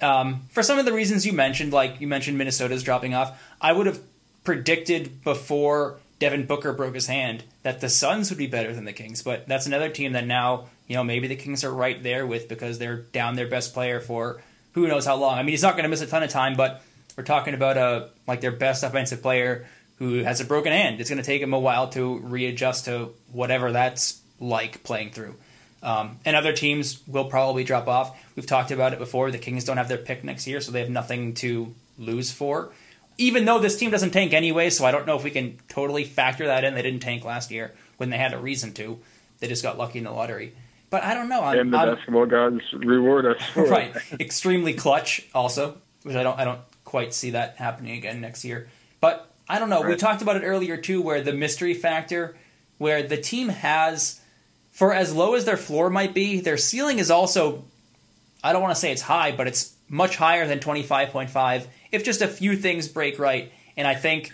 [0.02, 3.72] Um, for some of the reasons you mentioned, like you mentioned Minnesota's dropping off, I
[3.72, 4.00] would have
[4.44, 8.94] predicted before Devin Booker broke his hand that the Suns would be better than the
[8.94, 12.26] Kings, but that's another team that now, you know, maybe the Kings are right there
[12.26, 14.42] with because they're down their best player for
[14.74, 15.38] who knows how long.
[15.38, 16.82] I mean, he's not going to miss a ton of time, but
[17.16, 21.00] we're talking about a like their best offensive player who has a broken hand.
[21.00, 25.36] It's going to take him a while to readjust to whatever that's like playing through.
[25.84, 28.16] Um, and other teams will probably drop off.
[28.36, 29.32] We've talked about it before.
[29.32, 32.72] The Kings don't have their pick next year, so they have nothing to lose for.
[33.18, 36.04] Even though this team doesn't tank anyway, so I don't know if we can totally
[36.04, 36.76] factor that in.
[36.76, 39.00] They didn't tank last year when they had a reason to.
[39.40, 40.54] They just got lucky in the lottery.
[40.90, 41.44] But I don't know.
[41.44, 43.96] I'm, and the I'm, basketball gods reward us for right.
[44.20, 46.38] Extremely clutch, also, which I don't.
[46.40, 48.70] I don't quite see that happening again next year.
[49.00, 49.82] But I don't know.
[49.82, 52.38] We talked about it earlier too, where the mystery factor,
[52.78, 54.21] where the team has
[54.72, 57.64] for as low as their floor might be, their ceiling is also,
[58.44, 62.22] I don't want to say it's high, but it's much higher than 25.5 if just
[62.22, 63.52] a few things break right.
[63.76, 64.32] And I think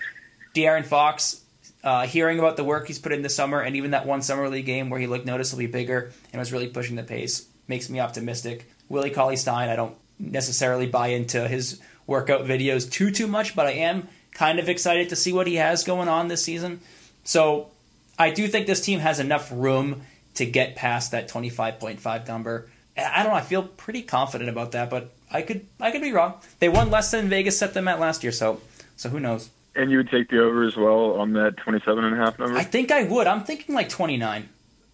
[0.54, 1.42] De'Aaron Fox,
[1.84, 4.48] uh, hearing about the work he's put in this summer, and even that one summer
[4.50, 8.00] league game where he looked noticeably bigger and was really pushing the pace, makes me
[8.00, 8.70] optimistic.
[8.90, 13.66] Willie Cauley Stein, I don't necessarily buy into his workout videos too too much, but
[13.66, 16.80] I am kind of excited to see what he has going on this season.
[17.24, 17.70] So
[18.18, 20.04] I do think this team has enough room
[20.38, 22.70] to get past that 25.5 number.
[22.98, 23.38] I don't know.
[23.38, 26.36] I feel pretty confident about that, but I could I could be wrong.
[26.60, 28.62] They won less than Vegas set them at last year, so
[28.96, 29.50] so who knows?
[29.76, 32.58] And you would take the over as well on that 27 and a half number?
[32.58, 33.28] I think I would.
[33.28, 34.50] I'm thinking like 29.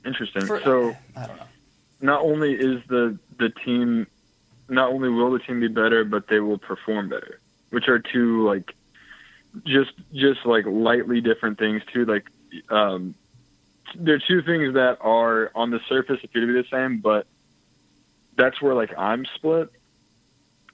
[0.06, 0.46] Interesting.
[0.46, 1.46] For, so I don't know.
[2.02, 4.08] not only is the the team
[4.68, 7.40] not only will the team be better, but they will perform better,
[7.70, 8.76] which are two like
[9.66, 12.06] just just like lightly different things too.
[12.06, 12.26] Like
[12.70, 13.16] um,
[13.96, 17.28] they're two things that are on the surface appear to be the same, but
[18.36, 19.70] that's where like I'm split.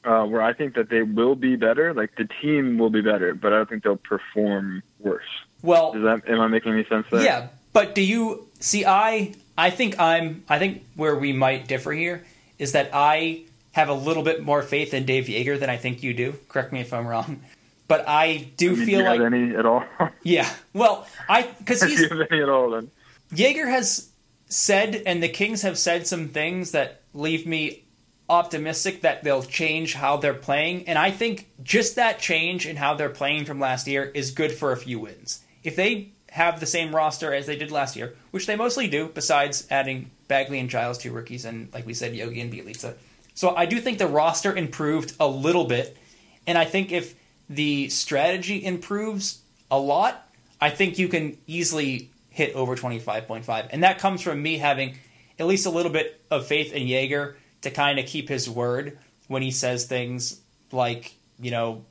[0.02, 3.34] Uh, where I think that they will be better, like the team will be better,
[3.34, 5.26] but I don't think they'll perform worse.
[5.62, 7.22] Well, Does that am I making any sense there?
[7.22, 8.86] Yeah, but do you see?
[8.86, 10.46] I I think I'm.
[10.48, 12.26] I think where we might differ here
[12.58, 13.42] is that I
[13.74, 16.36] have a little bit more faith in Dave Joerger than I think you do.
[16.48, 17.42] Correct me if I'm wrong.
[17.90, 19.84] but I do I mean, feel do you like have any at all?
[20.24, 20.50] yeah.
[20.74, 22.70] Well, I because do he's you have any at all?
[22.70, 22.90] Then
[23.32, 24.10] Joerger has
[24.48, 27.84] said, and the Kings have said some things that leave me
[28.28, 30.88] optimistic that they'll change how they're playing.
[30.88, 34.52] And I think just that change in how they're playing from last year is good
[34.52, 35.44] for a few wins.
[35.64, 39.10] If they have the same roster as they did last year, which they mostly do,
[39.10, 42.96] besides adding Bagley and Giles, two rookies, and like we said, Yogi and Bjelica.
[43.34, 45.98] So I do think the roster improved a little bit.
[46.46, 47.16] And I think if
[47.50, 50.30] the strategy improves a lot,
[50.62, 53.68] I think you can easily hit over 25.5.
[53.72, 54.98] And that comes from me having
[55.40, 58.98] at least a little bit of faith in Joerger to kind of keep his word
[59.28, 60.40] when he says things
[60.72, 61.86] like, you know,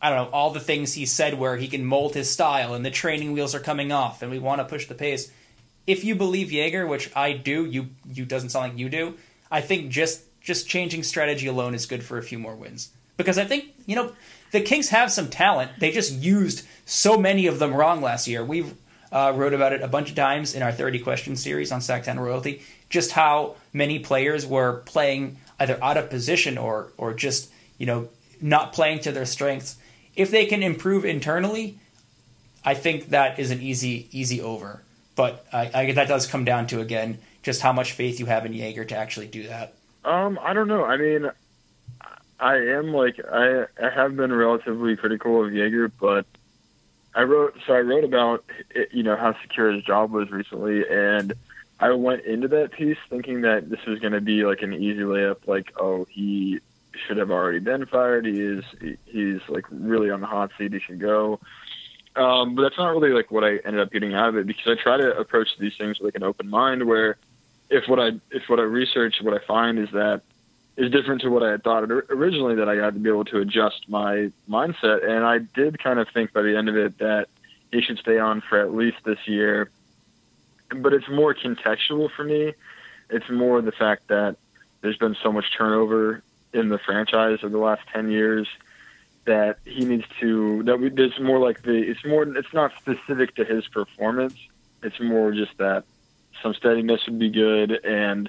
[0.00, 2.84] I don't know, all the things he said where he can mold his style and
[2.84, 5.30] the training wheels are coming off and we want to push the pace.
[5.86, 9.14] If you believe Joerger, which I do, you you doesn't sound like you do,
[9.50, 12.90] I think just just changing strategy alone is good for a few more wins.
[13.16, 14.12] Because I think, you know,
[14.50, 15.72] the Kings have some talent.
[15.78, 18.44] They just used so many of them wrong last year.
[18.44, 18.74] We've
[19.14, 22.18] uh, wrote about it a bunch of times in our 30 question series on Sactown
[22.18, 27.86] Royalty, just how many players were playing either out of position or or just, you
[27.86, 28.08] know,
[28.42, 29.76] not playing to their strengths.
[30.16, 31.78] If they can improve internally,
[32.64, 34.82] I think that is an easy easy over.
[35.14, 38.44] But I, I, that does come down to again just how much faith you have
[38.44, 39.74] in Joerger to actually do that.
[40.04, 40.84] Um, I don't know.
[40.84, 41.30] I mean,
[42.40, 46.26] I am like I I have been relatively critical of Joerger, but
[47.14, 48.44] I wrote so I wrote about
[48.92, 51.32] you know how secure his job was recently, and
[51.80, 55.00] I went into that piece thinking that this was going to be like an easy
[55.00, 56.60] layup, like oh he
[57.06, 58.26] should have already been fired.
[58.26, 58.64] He is
[59.06, 60.72] he's like really on the hot seat.
[60.72, 61.40] He should go.
[62.16, 64.66] Um, but that's not really like what I ended up getting out of it because
[64.66, 67.16] I try to approach these things with like an open mind where
[67.70, 70.22] if what I if what I research what I find is that
[70.76, 73.38] is different to what I had thought originally that I had to be able to
[73.38, 75.08] adjust my mindset.
[75.08, 77.28] And I did kind of think by the end of it that
[77.70, 79.70] he should stay on for at least this year.
[80.74, 82.54] But it's more contextual for me.
[83.10, 84.36] It's more the fact that
[84.80, 86.22] there's been so much turnover
[86.52, 88.48] in the franchise over the last 10 years
[89.24, 93.34] that he needs to that we, there's more like the it's more it's not specific
[93.36, 94.34] to his performance.
[94.82, 95.84] It's more just that
[96.42, 98.28] some steadiness would be good and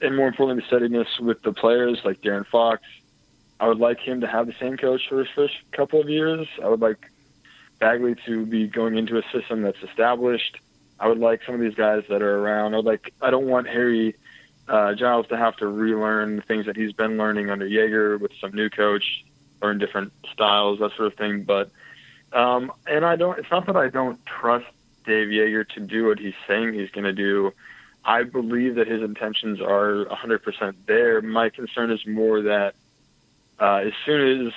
[0.00, 2.82] and more importantly the steadiness with the players like De'Aaron Fox
[3.60, 6.46] I would like him to have the same coach for his first couple of years
[6.62, 7.10] I would like
[7.78, 10.58] Bagley to be going into a system that's established
[11.00, 13.46] I would like some of these guys that are around I would like I don't
[13.46, 14.14] want Harry
[14.68, 18.52] uh, Giles to have to relearn things that he's been learning under Joerger with some
[18.52, 19.24] new coach
[19.62, 21.42] learn different styles, that sort of thing.
[21.42, 21.70] But
[22.32, 23.38] um, and I don't.
[23.38, 24.66] It's not that I don't trust
[25.04, 27.52] Dave Joerger to do what he's saying he's going to do.
[28.08, 31.20] I believe that his intentions are 100% there.
[31.20, 32.74] My concern is more that
[33.60, 34.54] uh, as soon as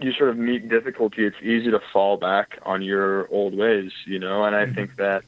[0.00, 4.18] you sort of meet difficulty, it's easy to fall back on your old ways, you
[4.18, 4.44] know.
[4.44, 4.74] And I mm-hmm.
[4.74, 5.24] think that,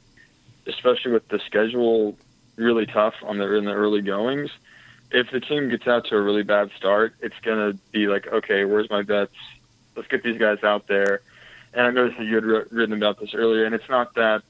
[0.67, 2.19] especially with the schedule
[2.57, 4.51] really tough on the in the early goings,
[5.11, 8.27] if the team gets out to a really bad start, it's going to be like,
[8.27, 9.35] okay, where's my bets?
[9.97, 11.23] Let's get these guys out there.
[11.73, 14.43] And I noticed that you had written about this earlier, and it's not that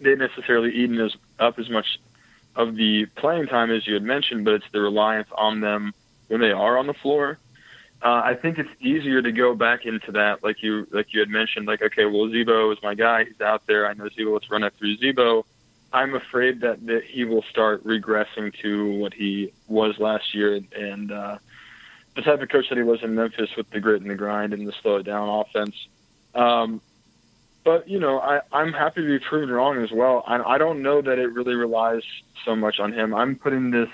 [0.00, 1.98] they necessarily eaten as, up as much
[2.54, 5.94] of the playing time as you had mentioned, but it's the reliance on them
[6.28, 7.38] when they are on the floor.
[8.04, 11.28] Uh, I think it's easier to go back into that, like you like you had
[11.28, 13.86] mentioned, like okay, well Z-Bo is my guy, he's out there.
[13.86, 14.32] I know Z-Bo.
[14.32, 15.44] Let's run it through Z-Bo
[15.92, 21.12] I'm afraid that, that he will start regressing to what he was last year and
[21.12, 21.38] uh,
[22.16, 24.54] the type of coach that he was in Memphis with the grit and the grind
[24.54, 25.86] and the slow it down offense.
[26.34, 26.80] Um,
[27.64, 30.24] but you know, I, I'm happy to be proven wrong as well.
[30.26, 32.02] I, I don't know that it really relies
[32.44, 33.14] so much on him.
[33.14, 33.90] I'm putting this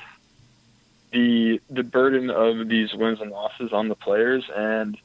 [1.13, 4.99] the the burden of these wins and losses on the players, and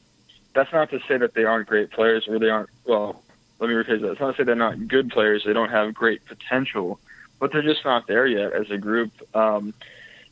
[0.54, 3.22] that's not to say that they aren't great players or they aren't well
[3.58, 4.12] let me rephrase that.
[4.12, 6.98] It's not to say they're not good players; they don't have great potential,
[7.38, 9.12] but they're just not there yet as a group.
[9.34, 9.74] Um,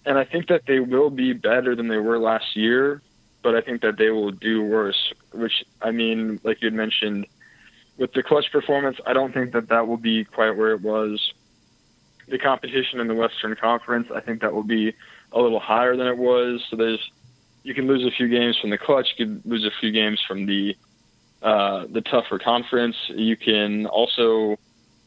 [0.05, 3.01] and I think that they will be better than they were last year,
[3.43, 5.13] but I think that they will do worse.
[5.33, 7.27] Which I mean, like you had mentioned,
[7.97, 11.33] with the clutch performance, I don't think that that will be quite where it was.
[12.29, 14.95] The competition in the Western Conference, I think that will be
[15.33, 16.65] a little higher than it was.
[16.71, 17.11] So there's
[17.63, 20.21] you can lose a few games from the clutch, you can lose a few games
[20.27, 20.77] from the
[21.43, 22.97] uh, the tougher conference.
[23.09, 24.59] You can also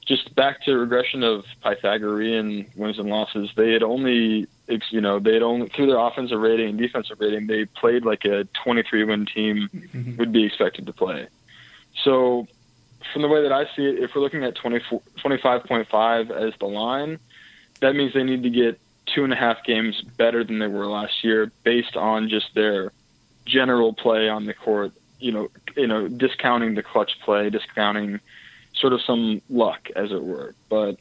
[0.05, 3.49] just back to regression of Pythagorean wins and losses.
[3.55, 4.47] They had only,
[4.89, 8.23] you know, they had only through their offensive rating and defensive rating, they played like
[8.25, 10.17] a 23 win team mm-hmm.
[10.17, 11.27] would be expected to play.
[12.03, 12.47] So,
[13.11, 17.19] from the way that I see it, if we're looking at 25.5 as the line,
[17.81, 20.87] that means they need to get two and a half games better than they were
[20.87, 22.91] last year based on just their
[23.45, 28.19] general play on the court you know, you know, discounting the clutch play, discounting
[28.73, 30.53] sort of some luck, as it were.
[30.69, 30.97] But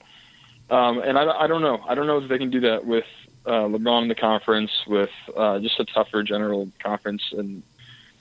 [0.70, 1.84] um, and I, I don't know.
[1.86, 3.04] I don't know if they can do that with
[3.44, 7.62] uh, LeBron in the conference, with uh, just a tougher general conference, and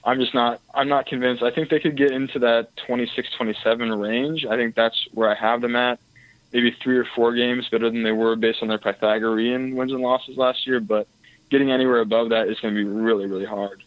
[0.05, 0.59] I'm just not.
[0.73, 1.43] I'm not convinced.
[1.43, 4.45] I think they could get into that 26-27 range.
[4.45, 5.99] I think that's where I have them at.
[6.51, 10.01] Maybe three or four games better than they were based on their Pythagorean wins and
[10.01, 11.07] losses last year, but
[11.49, 13.81] getting anywhere above that is going to be really, really hard.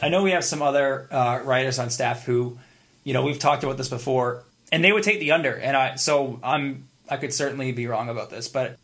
[0.00, 2.58] I know we have some other uh, writers on staff who,
[3.04, 5.94] you know, we've talked about this before, and they would take the under, and I
[5.96, 8.78] so I'm I could certainly be wrong about this, but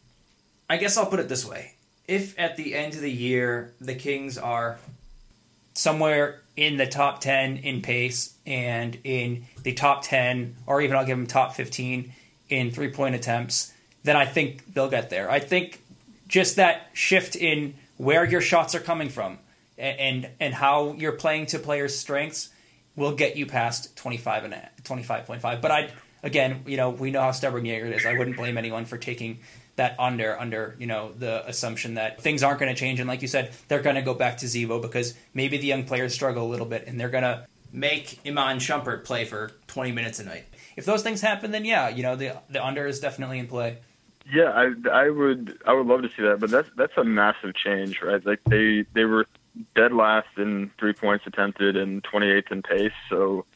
[0.71, 1.75] I guess I'll put it this way:
[2.07, 4.79] if at the end of the year the Kings are
[5.75, 11.07] somewhere in the top 10 in pace and in the top 10 or even I'll
[11.07, 12.13] give them top 15
[12.49, 15.31] in three point attempts then I think they'll get there.
[15.31, 15.81] I think
[16.27, 19.39] just that shift in where your shots are coming from
[19.79, 22.51] and and how you're playing to players strengths
[22.97, 25.91] will get you past 25 and 25.5 but I
[26.25, 28.05] again you know we know how stubborn Joerger is.
[28.05, 29.39] I wouldn't blame anyone for taking
[29.79, 33.23] that under under you know the assumption that things aren't going to change and like
[33.23, 36.47] you said they're going to go back to Z-Bo because maybe the young players struggle
[36.47, 40.25] a little bit and they're going to make Iman Shumpert play for 20 minutes a
[40.25, 40.45] night.
[40.77, 43.79] If those things happen then yeah, you know the the under is definitely in play.
[44.31, 47.55] Yeah, I, I would I would love to see that, but that's that's a massive
[47.55, 48.25] change, right?
[48.25, 49.27] Like they they were
[49.75, 53.47] dead last in three points attempted and 28th in pace, so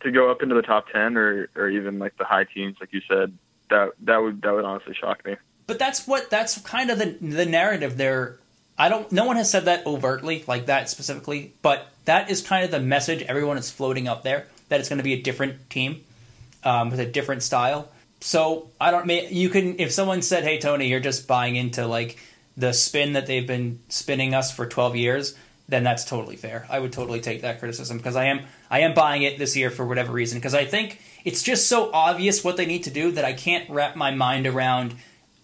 [0.00, 2.92] to go up into the top 10 or or even like the high teens, like
[2.92, 3.36] you said,
[3.70, 5.36] that that would that would honestly shock me.
[5.68, 8.38] But that's what that's kind of the the narrative there.
[8.78, 9.12] I don't.
[9.12, 12.80] No one has said that overtly like that specifically, but that is kind of the
[12.80, 16.02] message everyone is floating up there that it's going to be a different team
[16.64, 17.90] um, with a different style.
[18.20, 19.08] So I don't.
[19.10, 22.18] You can if someone said, "Hey Tony, you're just buying into like
[22.56, 25.36] the spin that they've been spinning us for 12 years,"
[25.68, 26.66] then that's totally fair.
[26.70, 28.40] I would totally take that criticism because I am
[28.70, 31.90] I am buying it this year for whatever reason because I think it's just so
[31.92, 34.94] obvious what they need to do that I can't wrap my mind around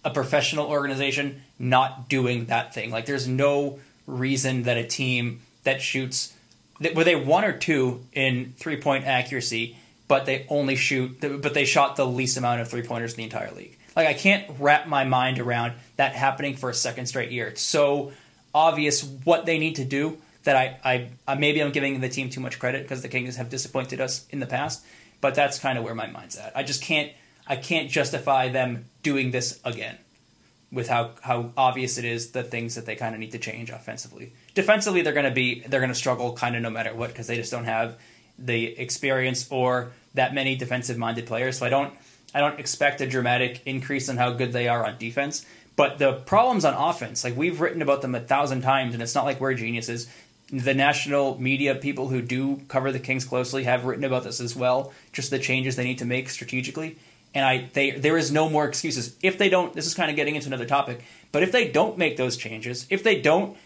[0.04, 2.90] a professional organization not doing that thing.
[2.90, 6.34] Like there's no reason that a team that shoots
[6.94, 9.76] were they one or two in three point accuracy,
[10.08, 13.24] but they only shoot but they shot the least amount of three pointers in the
[13.24, 13.78] entire league.
[13.96, 17.48] Like I can't wrap my mind around that happening for a second straight year.
[17.48, 18.12] It's so
[18.54, 22.40] obvious what they need to do that I, I maybe I'm giving the team too
[22.40, 24.84] much credit because the Kings have disappointed us in the past,
[25.20, 26.56] but that's kind of where my mind's at.
[26.56, 27.10] I just can't
[27.46, 29.98] I can't justify them doing this again
[30.72, 33.70] with how, how obvious it is the things that they kind of need to change
[33.70, 34.32] offensively.
[34.54, 37.26] Defensively, they're going to be they're going to struggle kind of no matter what because
[37.26, 37.96] they just don't have
[38.38, 41.58] the experience or that many defensive minded players.
[41.58, 41.94] So I don't
[42.34, 45.46] I don't expect a dramatic increase in how good they are on defense.
[45.76, 49.14] But the problems on offense, like we've written about them a thousand times, and it's
[49.14, 50.08] not like we're geniuses.
[50.52, 54.54] The national media people who do cover the Kings closely have written about this as
[54.54, 54.92] well.
[55.12, 56.96] Just the changes they need to make strategically
[57.34, 59.72] and I they there is no more excuses if they don't.
[59.72, 62.86] This is kind of getting into another topic, but if they don't make those changes,
[62.90, 63.56] if they don't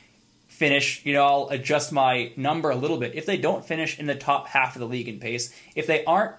[0.49, 3.15] finish, you know, I'll adjust my number a little bit.
[3.15, 6.05] If they don't finish in the top half of the league in pace, if they
[6.05, 6.35] aren't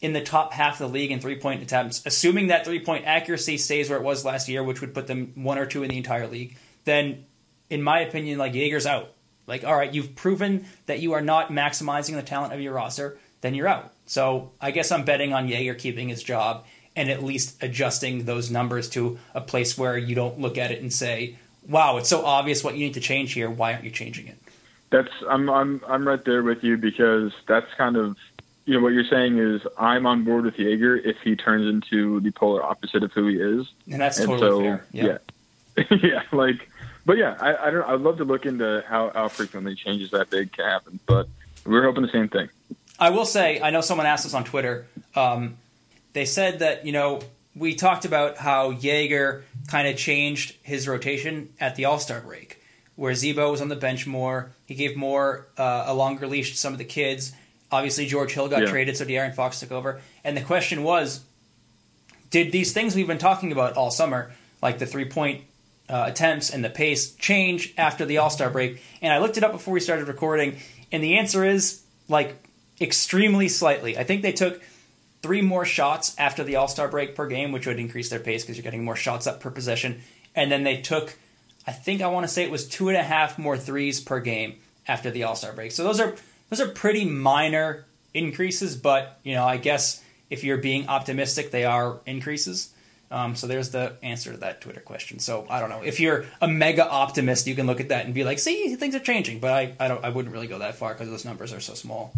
[0.00, 3.06] in the top half of the league in three point attempts, assuming that three point
[3.06, 5.90] accuracy stays where it was last year, which would put them one or two in
[5.90, 7.24] the entire league, then
[7.70, 9.10] in my opinion, like Joerger's out.
[9.46, 13.18] Like, all right, you've proven that you are not maximizing the talent of your roster,
[13.44, 13.92] then you're out.
[14.06, 16.64] So I guess I'm betting on Joerger keeping his job
[16.96, 20.80] and at least adjusting those numbers to a place where you don't look at it
[20.80, 21.36] and say,
[21.68, 23.50] "Wow, it's so obvious what you need to change here.
[23.50, 24.38] Why aren't you changing it?"
[24.88, 28.16] That's I'm I'm I'm right there with you because that's kind of
[28.64, 32.20] you know what you're saying is I'm on board with Joerger if he turns into
[32.20, 34.86] the polar opposite of who he is, and that's totally so, fair.
[34.90, 35.18] Yeah,
[35.76, 36.70] yeah, yeah, like,
[37.04, 40.30] but yeah, I I don't I'd love to look into how how frequently changes that
[40.30, 41.28] big can happen, but
[41.66, 42.48] we're hoping the same thing.
[42.98, 44.86] I will say, I know someone asked us on Twitter.
[45.14, 45.56] Um,
[46.12, 47.20] they said that you know
[47.56, 52.60] we talked about how Joerger kind of changed his rotation at the All Star break,
[52.96, 54.50] where Z-Bo was on the bench more.
[54.66, 57.32] He gave more uh, a longer leash to some of the kids.
[57.70, 58.68] Obviously, George Hill got Yeah.
[58.68, 60.00] traded, so De'Aaron Fox took over.
[60.22, 61.20] And the question was,
[62.30, 64.32] did these things we've been talking about all summer,
[64.62, 65.42] like the three point
[65.88, 68.80] uh, attempts and the pace, change after the All Star break?
[69.02, 70.58] And I looked it up before we started recording,
[70.92, 72.36] and the answer is like
[72.80, 73.96] extremely slightly.
[73.96, 74.62] I think they took
[75.22, 78.42] three more shots after the All Star break per game, which would increase their pace
[78.42, 80.02] because you're getting more shots up per possession.
[80.34, 81.16] And then they took,
[81.66, 84.20] I think I want to say it was two and a half more threes per
[84.20, 84.56] game
[84.86, 85.72] after the All Star break.
[85.72, 86.14] So those are
[86.50, 91.64] those are pretty minor increases, but you know I guess if you're being optimistic, they
[91.64, 92.70] are increases.
[93.10, 95.20] Um, so there's the answer to that Twitter question.
[95.20, 98.14] So I don't know if you're a mega optimist, you can look at that and
[98.14, 100.74] be like, "See, things are changing." But I, I don't, I wouldn't really go that
[100.74, 102.12] far because those numbers are so small.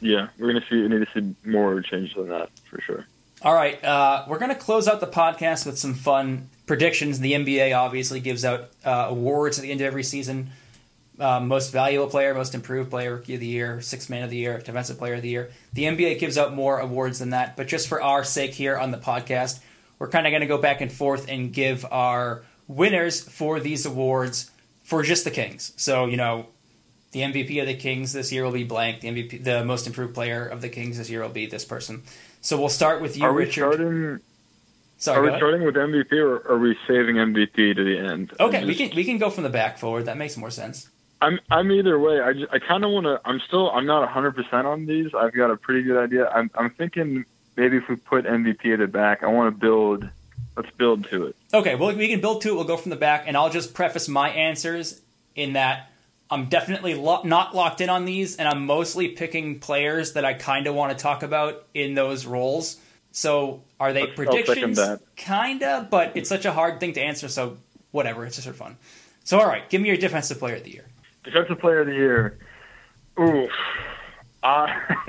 [0.00, 0.82] Yeah, we're gonna see.
[0.82, 3.06] We need to see more changes than that for sure.
[3.42, 7.20] All right, uh, we're to close out the podcast with some fun predictions.
[7.20, 10.50] The NBA obviously gives out uh, awards at the end of every season.
[11.18, 14.36] Uh, most valuable player, most improved player, rookie of the year, sixth man of the
[14.36, 15.50] year, defensive player of the year.
[15.72, 18.90] The NBA gives out more awards than that, but just for our sake here on
[18.90, 19.60] the podcast,
[19.98, 24.50] we're kind of to go back and forth and give our winners for these awards
[24.82, 25.72] for just the Kings.
[25.76, 26.48] So you know,
[27.16, 29.00] the MVP of the Kings this year will be blank.
[29.00, 32.02] The MVP, the most improved player of the Kings this year will be this person.
[32.42, 33.74] So we'll start with you, are Richard.
[33.74, 34.20] starting?
[34.98, 38.34] Sorry, are we starting with MVP or are we saving MVP to the end?
[38.38, 40.04] Okay, I'm we can we can go from the back forward.
[40.04, 40.90] That makes more sense.
[41.22, 42.20] I'm I'm either way.
[42.20, 43.18] I, just, I kind of want to.
[43.24, 43.70] I'm still.
[43.70, 45.14] I'm not 100 percent on these.
[45.14, 46.28] I've got a pretty good idea.
[46.28, 47.24] I'm I'm thinking
[47.56, 50.06] maybe if we put MVP at the back, I want to build.
[50.54, 51.36] Let's build to it.
[51.54, 52.54] Okay, well we can build to it.
[52.56, 55.00] We'll go from the back, and I'll just preface my answers
[55.34, 55.90] in that
[56.30, 60.34] I'm definitely lo- not locked in on these, and I'm mostly picking players that I
[60.34, 62.78] kind of want to talk about in those roles.
[63.12, 64.80] So are they I'll- I'll predictions?
[65.14, 67.28] Kinda, but it's such a hard thing to answer.
[67.28, 67.56] So
[67.92, 68.76] whatever, it's just for fun.
[69.24, 70.86] So all right, give me your defensive player of the year.
[71.24, 72.38] Defensive Player of the Year.
[73.20, 73.48] Ooh.
[74.42, 74.68] Uh,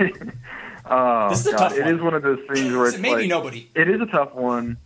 [0.86, 1.58] oh, This is a God.
[1.68, 1.94] tough one.
[1.94, 3.68] is one of those things where it's Maybe like, nobody.
[3.74, 4.78] It is a tough one,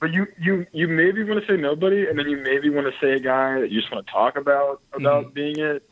[0.00, 2.98] but you you you maybe want to say nobody, and then you maybe want to
[3.00, 5.34] say a guy that you just want to talk about about Mm-hmm.
[5.34, 5.82] being it.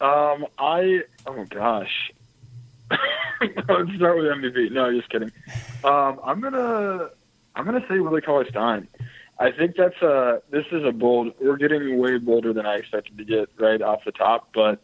[0.00, 2.10] Um, I oh gosh,
[2.90, 4.70] let's start with MVP.
[4.72, 5.30] No, just kidding.
[5.84, 7.08] Um, I'm gonna
[7.54, 8.88] I'm gonna say Willie Cauley Stein.
[9.38, 11.32] I think that's a this is a bold.
[11.40, 14.80] We're getting way bolder than I expected to get right off the top, but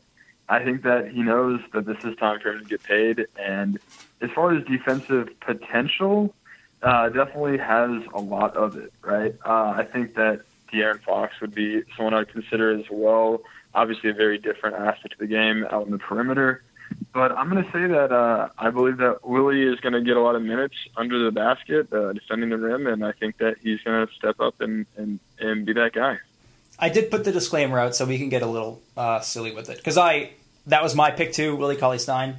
[0.49, 3.27] I think that he knows that this is time for him to get paid.
[3.39, 3.79] And
[4.21, 6.35] as far as defensive potential,
[6.83, 9.35] uh, definitely has a lot of it, right?
[9.45, 13.43] Uh, I think that De'Aaron Fox would be someone I'd consider as well.
[13.75, 16.63] Obviously, a very different aspect of the game out in the perimeter.
[17.13, 20.17] But I'm going to say that uh, I believe that Willie is going to get
[20.17, 23.59] a lot of minutes under the basket, uh, defending the rim, and I think that
[23.63, 26.19] he's going to step up and, and, and be that guy.
[26.79, 29.69] I did put the disclaimer out so we can get a little uh, silly with
[29.69, 30.31] it because I
[30.67, 32.37] that was my pick too, Willie Cauley Stein,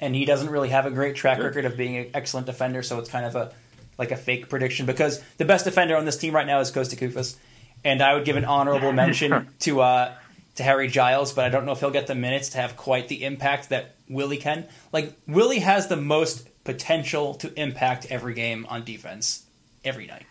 [0.00, 2.98] and he doesn't really have a great track record of being an excellent defender, so
[2.98, 3.52] it's kind of a
[3.98, 6.96] like a fake prediction because the best defender on this team right now is Kosta
[6.96, 7.36] Koufos,
[7.84, 10.14] and I would give an honorable mention to uh,
[10.56, 13.08] to Harry Giles, but I don't know if he'll get the minutes to have quite
[13.08, 14.66] the impact that Willie can.
[14.92, 19.44] Like Willie has the most potential to impact every game on defense
[19.84, 20.26] every night,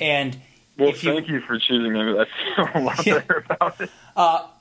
[0.00, 0.36] and
[0.78, 2.16] Well, if thank you for choosing him.
[2.18, 2.24] I
[2.56, 3.18] feel a lot Yeah.
[3.18, 3.90] better about it.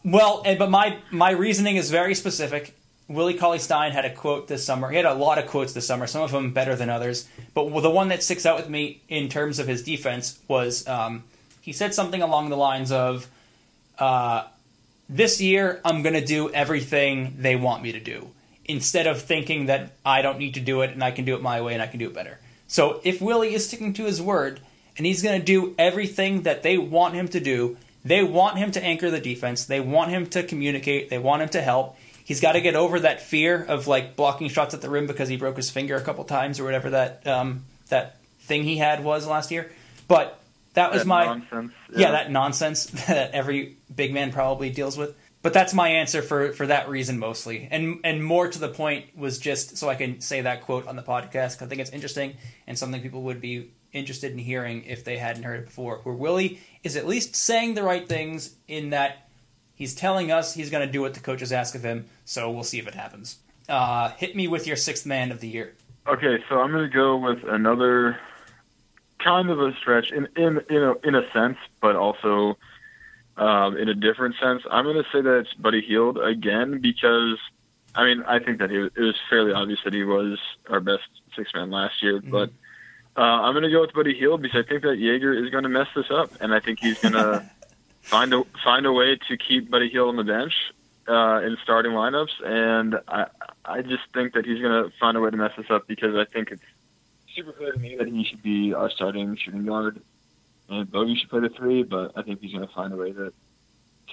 [0.03, 2.75] Well, and, but my my reasoning is very specific.
[3.07, 4.89] Willie Cauley Stein had a quote this summer.
[4.89, 7.27] He had a lot of quotes this summer, some of them better than others.
[7.53, 11.23] But the one that sticks out with me in terms of his defense was um,
[11.61, 13.27] he said something along the lines of,
[13.99, 14.45] uh,
[15.09, 18.29] "This year, I'm going to do everything they want me to do."
[18.65, 21.41] Instead of thinking that I don't need to do it and I can do it
[21.41, 22.39] my way and I can do it better.
[22.67, 24.61] So if Willie is sticking to his word
[24.97, 28.71] and he's going to do everything that they want him to do, they want him
[28.71, 29.65] to anchor the defense.
[29.65, 31.09] They want him to communicate.
[31.09, 31.97] They want him to help.
[32.25, 35.29] He's got to get over that fear of like blocking shots at the rim because
[35.29, 39.03] he broke his finger a couple times or whatever that um, that thing he had
[39.03, 39.71] was last year.
[40.07, 40.39] But
[40.73, 41.73] that was That my nonsense.
[41.95, 45.15] yeah, that nonsense that every big man probably deals with.
[45.41, 49.07] But that's my answer for for that reason mostly, and and more to the point
[49.17, 51.61] was just so I can say that quote on the podcast.
[51.61, 55.43] I think it's interesting and something people would be interested in hearing if they hadn't
[55.43, 55.99] heard it before.
[56.03, 59.27] Where Willie is at least saying the right things in that
[59.75, 62.05] he's telling us he's going to do what the coaches ask of him.
[62.25, 63.37] So we'll see if it happens.
[63.67, 65.75] Uh, hit me with your sixth man of the year.
[66.05, 68.19] Okay, so I'm going to go with another
[69.19, 72.57] kind of a stretch in in in a, in a sense, but also
[73.37, 74.63] um, in a different sense.
[74.69, 77.37] I'm going to say that it's Buddy Hield again because
[77.95, 81.03] I mean I think that he it was fairly obvious that he was our best
[81.35, 82.49] six man last year, but
[83.15, 85.63] uh, I'm going to go with Buddy Hield because I think that Joerger is going
[85.63, 87.49] to mess this up, and I think he's going to
[88.01, 90.53] find a find a way to keep Buddy Hield on the bench
[91.07, 93.27] uh, in starting lineups, and I
[93.65, 96.15] I just think that he's going to find a way to mess this up because
[96.15, 96.63] I think it's
[97.35, 100.01] super clear to me that he should be our starting shooting guard,
[100.69, 103.11] and Bogey should play the three, but I think he's going to find a way
[103.11, 103.33] to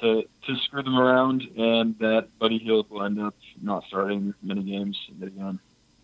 [0.01, 4.63] to to screw them around, and that Buddy Hield will end up not starting many
[4.63, 4.99] games.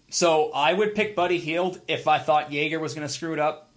[0.08, 3.38] So I would pick Buddy Hield if I thought Joerger was going to screw it
[3.38, 3.70] up.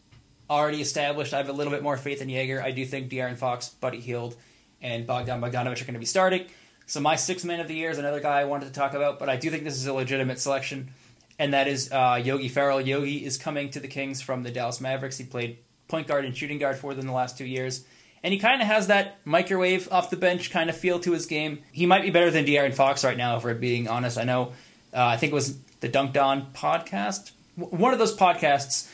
[0.50, 2.62] Already established, I have a little bit more faith in Joerger.
[2.62, 4.36] I do think De'Aaron Fox, Buddy Hield,
[4.82, 6.46] and Bogdan Bogdanovic are going to be starting.
[6.90, 9.20] So my sixth man of the year is another guy I wanted to talk about,
[9.20, 10.90] but I do think this is a legitimate selection.
[11.38, 12.82] and that is uh, Yogi Ferrell.
[12.82, 15.18] Yogi is coming to the Kings from the Dallas Mavericks.
[15.18, 17.86] He played point guard and shooting guard for them the last two years.
[18.24, 21.26] And he kind of has that microwave off the bench kind of feel to his
[21.28, 21.60] game.
[21.72, 24.18] He might be better than De'Aaron Fox right now, if we're being honest.
[24.18, 24.52] I know,
[24.94, 27.32] uh, I think it was the Dunked On podcast.
[27.58, 28.90] W- One of those podcasts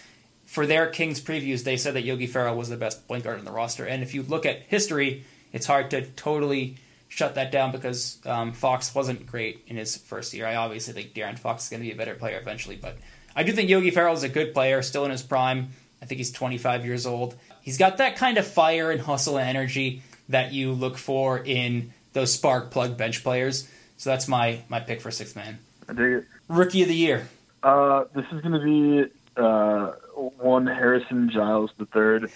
[0.46, 3.46] for their Kings previews, they said that Yogi Ferrell was the best point guard on
[3.46, 3.86] the roster.
[3.86, 6.78] And if you look at history, it's hard to totally
[7.08, 10.46] shut that down because um, Fox wasn't great in his first year.
[10.46, 12.98] I obviously think De'Aaron Fox is going to be a better player eventually, but
[13.36, 15.70] I do think Yogi Ferrell is a good player, still in his prime.
[16.02, 17.36] I think he's 25 years old.
[17.62, 21.94] He's got that kind of fire and hustle and energy that you look for in
[22.14, 23.70] those spark plug bench players.
[23.98, 25.60] So that's my my pick for sixth man.
[25.88, 26.26] I dig it.
[26.48, 27.28] Rookie of the year.
[27.64, 32.32] Uh, this is going to be uh, one Harrison Giles the third.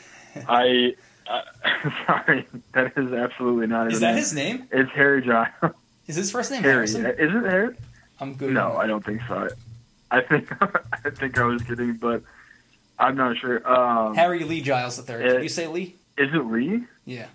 [0.48, 0.96] I,
[1.30, 1.44] I
[2.08, 4.18] sorry, that is absolutely not his Is that name.
[4.18, 4.68] his name?
[4.72, 5.52] It's Harry Giles.
[6.08, 7.06] Is his first name Harry, Harrison?
[7.06, 7.76] is it Harry?
[8.20, 8.52] I'm good.
[8.54, 9.48] No, I don't think so.
[10.12, 10.50] I think
[11.06, 12.24] I think I was kidding, but
[12.98, 13.66] I'm not sure.
[13.72, 15.26] Um, Harry Lee Giles the third.
[15.26, 15.96] Uh, Did you say Lee?
[16.18, 16.84] is it Lee?
[17.06, 17.28] Yeah.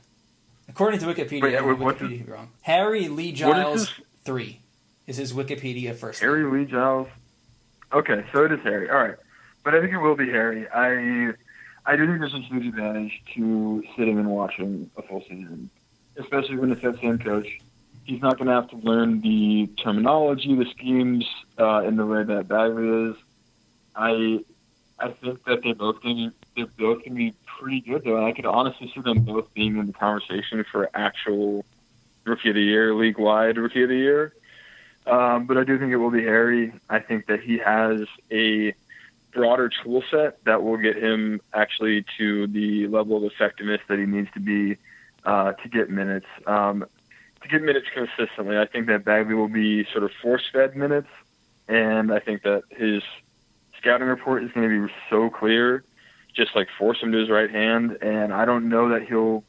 [0.68, 2.48] According to Wikipedia, Wait, I wait, what's Wikipedia wrong.
[2.62, 3.92] Harry Lee Giles
[4.24, 4.60] three
[5.06, 6.20] is his Wikipedia first.
[6.20, 6.30] name.
[6.30, 7.08] Harry Lee Giles.
[7.92, 8.90] Okay, so it is Harry.
[8.90, 9.14] All right,
[9.62, 10.66] but I think it will be Harry.
[10.68, 11.32] I
[11.86, 15.70] I do think there's a huge advantage to sitting and watching a full season,
[16.16, 17.46] especially when it's that same coach.
[18.04, 21.26] He's not going to have to learn the terminology, the schemes,
[21.58, 23.16] uh, in the way that Bagley is.
[23.96, 24.44] I
[24.98, 28.16] I think that they both can they're both going to be pretty good though.
[28.16, 31.64] And I could honestly see them both being in the conversation for actual
[32.24, 34.34] rookie of the year, league wide rookie of the year.
[35.06, 36.72] Um, but I do think it will be Harry.
[36.88, 38.74] I think that he has a
[39.34, 44.06] broader tool set that will get him actually to the level of effectiveness that he
[44.06, 44.76] needs to be
[45.24, 46.26] uh, to get minutes.
[46.46, 46.86] Um,
[47.42, 51.08] to get minutes consistently, I think that Bagley will be sort of force-fed minutes,
[51.68, 53.02] and I think that his
[53.78, 55.84] scouting report is going to be so clear,
[56.34, 57.98] just like force him to his right hand.
[58.00, 59.44] And I don't know that he'll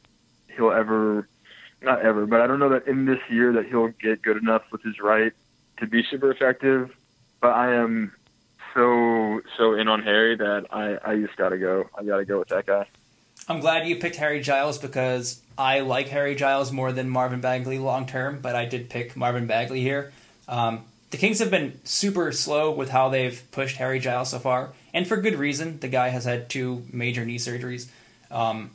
[0.54, 1.26] he'll ever,
[1.80, 4.62] not ever, but I don't know that in this year that he'll get good enough
[4.70, 5.32] with his right
[5.78, 6.94] to be super effective.
[7.40, 8.12] But I am
[8.76, 11.88] so so in on Harry that I I just got to go.
[11.98, 12.86] I got to go with that guy.
[13.48, 17.78] I'm glad you picked Harry Giles because I like Harry Giles more than Marvin Bagley
[17.78, 20.12] long term, but I did pick Marvin Bagley here.
[20.48, 24.72] Um, the Kings have been super slow with how they've pushed Harry Giles so far,
[24.92, 25.80] and for good reason.
[25.80, 27.88] The guy has had two major knee surgeries.
[28.30, 28.70] Um,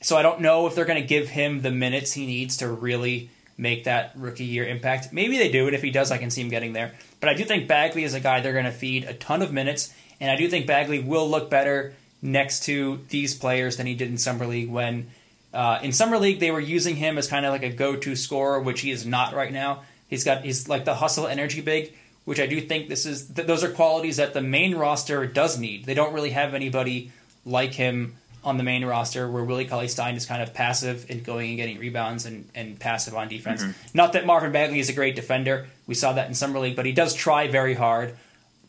[0.00, 2.68] so I don't know if they're going to give him the minutes he needs to
[2.68, 5.12] really make that rookie year impact.
[5.12, 6.94] Maybe they do, and if he does, I can see him getting there.
[7.24, 9.50] But I do think Bagley is a guy they're going to feed a ton of
[9.50, 13.94] minutes, and I do think Bagley will look better next to these players than he
[13.94, 14.68] did in summer league.
[14.68, 15.06] When
[15.54, 18.60] uh, in summer league they were using him as kind of like a go-to scorer,
[18.60, 19.84] which he is not right now.
[20.06, 21.94] He's got he's like the hustle energy big,
[22.26, 25.58] which I do think this is th- those are qualities that the main roster does
[25.58, 25.86] need.
[25.86, 27.10] They don't really have anybody
[27.46, 31.22] like him on the main roster where Willie Cauley Stein is kind of passive in
[31.22, 33.62] going and getting rebounds and, and passive on defense.
[33.62, 33.72] Mm-hmm.
[33.94, 35.66] Not that Marvin Bagley is a great defender.
[35.86, 38.16] We saw that in summer league, but he does try very hard,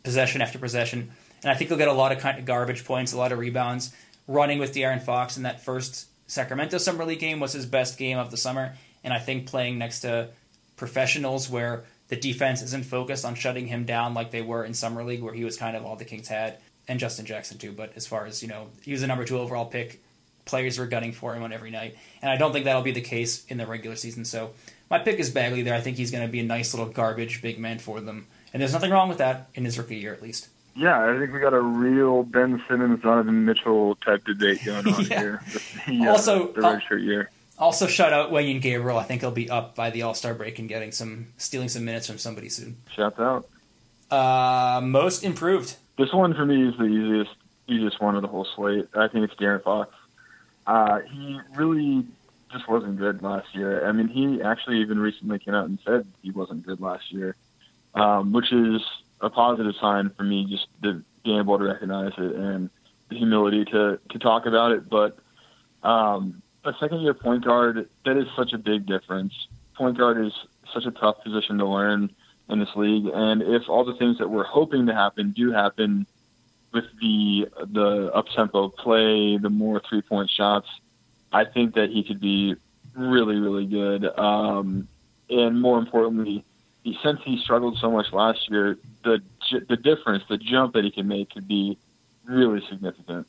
[0.04, 1.12] possession after possession.
[1.44, 3.40] And I think he'll get a lot of kind of garbage points, a lot of
[3.40, 3.94] rebounds.
[4.28, 8.18] Running with De'Aaron Fox in that first Sacramento summer league game was his best game
[8.18, 8.76] of the summer.
[9.04, 10.30] And I think playing next to
[10.78, 15.04] professionals where the defense isn't focused on shutting him down like they were in summer
[15.04, 16.58] league, where he was kind of all the Kings had,
[16.88, 17.72] and Justin Jackson too.
[17.72, 20.02] But as far as you know, he was a number two overall pick.
[20.46, 23.02] Players were gunning for him on every night, and I don't think that'll be the
[23.02, 24.26] case in the regular season.
[24.26, 24.52] So
[24.92, 25.74] my pick is Bagley there.
[25.74, 28.62] I think he's going to be a nice little garbage big man for them, and
[28.62, 30.50] there's nothing wrong with that in his rookie year at least.
[30.76, 35.06] Yeah, I think we got a real Ben Simmons, Donovan Mitchell type debate going on
[35.10, 35.20] Yeah.
[35.20, 35.42] here.
[36.06, 37.32] Uh, Also, the uh, redshirt year.
[37.58, 38.98] Also, shout out Wenyen Gabriel.
[38.98, 41.86] I think he'll be up by the All Star break and getting some stealing some
[41.86, 42.76] minutes from somebody soon.
[42.94, 43.48] Shout out.
[44.12, 45.78] Uh, most improved.
[45.98, 47.36] This one for me is the easiest
[47.68, 48.88] easiest one of the whole slate.
[48.96, 49.94] I think it's De'Aaron Fox.
[50.68, 52.06] Uh, he really
[52.52, 53.88] just wasn't good last year.
[53.88, 57.36] I mean, he actually even recently came out and said he wasn't good last year,
[57.96, 58.82] um, which is
[59.22, 60.46] a positive sign for me.
[60.46, 62.70] Just the being able to recognize it and
[63.10, 64.90] the humility to to talk about it.
[64.90, 65.18] But
[65.84, 69.34] um, a second year point guard that is such a big difference.
[69.76, 70.34] Point guard is
[70.74, 72.10] such a tough position to learn
[72.50, 76.06] in this league, and if all the things that we're hoping to happen do happen
[76.72, 80.68] with the the up tempo play, the more three point shots,
[81.32, 82.56] I think that he could be
[82.96, 84.06] really really good.
[84.18, 84.88] Um,
[85.30, 86.44] and more importantly,
[87.02, 89.22] since he struggled so much last year, the
[89.68, 91.78] the difference, the jump that he can make, could be
[92.26, 93.28] really significant.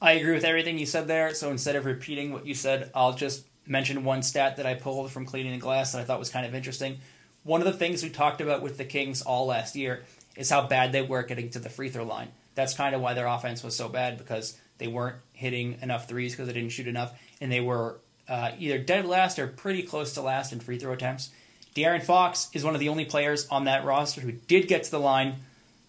[0.00, 1.34] I agree with everything you said there.
[1.34, 5.12] So instead of repeating what you said, I'll just mention one stat that I pulled
[5.12, 6.98] from Cleaning the Glass that I thought was kind of interesting.
[7.44, 10.04] One of the things we talked about with the Kings all last year
[10.36, 12.28] is how bad they were getting to the free throw line.
[12.54, 16.32] That's kind of why their offense was so bad because they weren't hitting enough threes
[16.32, 20.14] because they didn't shoot enough, and they were uh, either dead last or pretty close
[20.14, 21.30] to last in free throw attempts.
[21.74, 24.90] De'Aaron Fox is one of the only players on that roster who did get to
[24.90, 25.36] the line,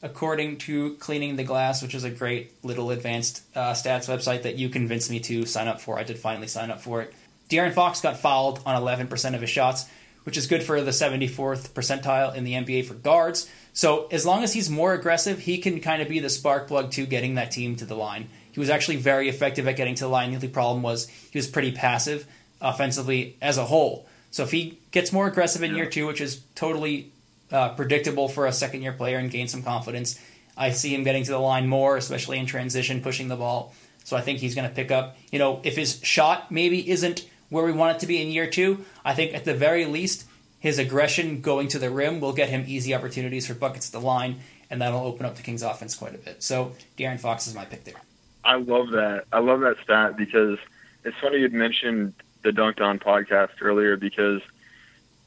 [0.01, 4.56] according to Cleaning the Glass, which is a great little advanced uh, stats website that
[4.56, 5.99] you convinced me to sign up for.
[5.99, 7.14] I did finally sign up for it.
[7.49, 9.86] De'Aaron Fox got fouled on 11% of his shots,
[10.24, 13.50] which is good for the 74th percentile in the NBA for guards.
[13.74, 16.92] So as long as he's more aggressive, he can kind of be the spark plug
[16.92, 18.30] to getting that team to the line.
[18.52, 20.30] He was actually very effective at getting to the line.
[20.30, 22.28] The only problem was he was pretty passive
[22.62, 24.08] offensively as a whole.
[24.30, 27.12] So if he gets more aggressive in year two, which is totally
[27.52, 30.20] uh, predictable for a second year player and gain some confidence,
[30.56, 33.74] I see him getting to the line more, especially in transition, pushing the ball.
[34.04, 35.18] So I think he's going to pick up.
[35.32, 38.49] You know, if his shot maybe isn't where we want it to be in year
[38.49, 40.26] two, I think at the very least
[40.60, 44.04] his aggression going to the rim will get him easy opportunities for buckets at the
[44.04, 44.39] line,
[44.72, 46.41] and that'll open up the Kings offense quite a bit.
[46.41, 48.01] So De'Aaron Fox is my pick there.
[48.43, 49.26] I love that.
[49.32, 50.58] I love that stat because
[51.06, 54.41] it's funny you'd mentioned the Dunked On podcast earlier because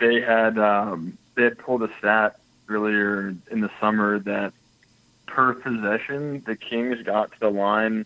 [0.01, 4.53] they had um, they had pulled a stat earlier in the summer that
[5.27, 8.05] per possession the Kings got to the line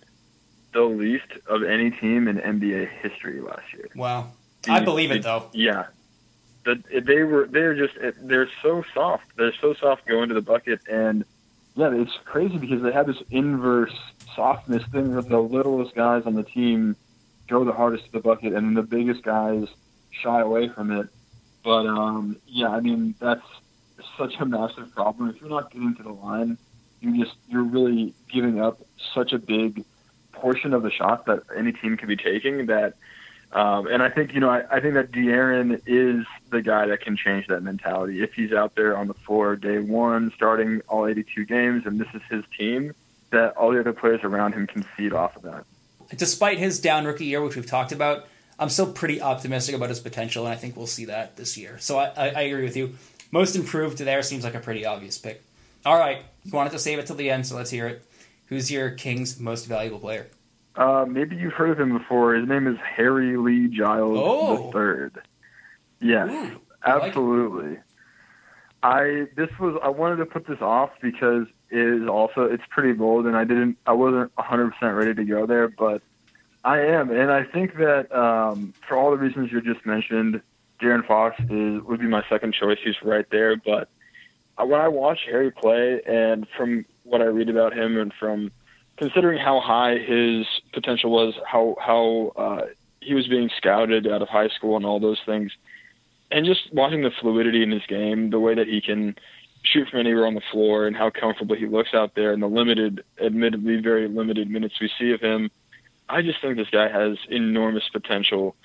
[0.73, 3.89] the least of any team in NBA history last year.
[3.95, 4.33] Wow,
[4.69, 5.49] I believe it though.
[5.53, 5.87] Yeah,
[6.65, 9.25] the, they were they're just they're so soft.
[9.37, 11.25] They're so soft going to the bucket, and
[11.75, 13.97] yeah, it's crazy because they have this inverse
[14.35, 16.97] softness thing where the littlest guys on the team
[17.49, 19.67] go the hardest to the bucket, and then the biggest guys
[20.11, 21.09] shy away from it.
[21.65, 23.47] But um, yeah, I mean that's
[24.17, 25.31] such a massive problem.
[25.31, 26.59] If you're not getting to the line,
[27.01, 28.81] you just you're really giving up
[29.15, 29.85] such a big
[30.41, 32.67] portion of the shot that any team can be taking.
[32.67, 32.95] That
[33.53, 37.01] um, and I think you know I, I think that De'Aaron is the guy that
[37.01, 38.23] can change that mentality.
[38.23, 42.09] If he's out there on the floor day one, starting all 82 games, and this
[42.15, 42.95] is his team,
[43.31, 45.65] that all the other players around him can feed off of that.
[46.17, 48.27] Despite his down rookie year, which we've talked about,
[48.59, 51.79] I'm still pretty optimistic about his potential, and I think we'll see that this year.
[51.79, 52.95] So I, I, I agree with you.
[53.31, 55.43] Most improved there seems like a pretty obvious pick.
[55.87, 58.05] All right, you wanted to save it till the end, so let's hear it.
[58.51, 60.27] Who's your King's most valuable player?
[60.75, 62.35] Uh, maybe you've heard of him before.
[62.35, 64.67] His name is Harry Lee Giles Oh.
[64.67, 65.23] the third.
[66.01, 67.79] Yes, Ooh, I like absolutely.
[68.83, 72.93] I this was I wanted to put this off because it is also it's pretty
[72.93, 76.03] bold and I didn't I wasn't 100% ready to go there, but
[76.65, 80.41] I am, and I think that um, for all the reasons you just mentioned,
[80.81, 82.79] De'Aaron Fox is would be my second choice.
[82.83, 83.89] He's right there, but
[84.59, 88.51] when I watch Harry play, and from what I read about him, and from
[88.97, 92.67] considering how high his potential was, how how uh,
[93.01, 95.53] he was being scouted out of high school, and all those things,
[96.31, 99.17] and just watching the fluidity in his game, the way that he can
[99.63, 102.47] shoot from anywhere on the floor, and how comfortable he looks out there, and the
[102.47, 105.51] limited, admittedly very limited minutes we see of him.
[106.09, 108.57] I just think this guy has enormous potential.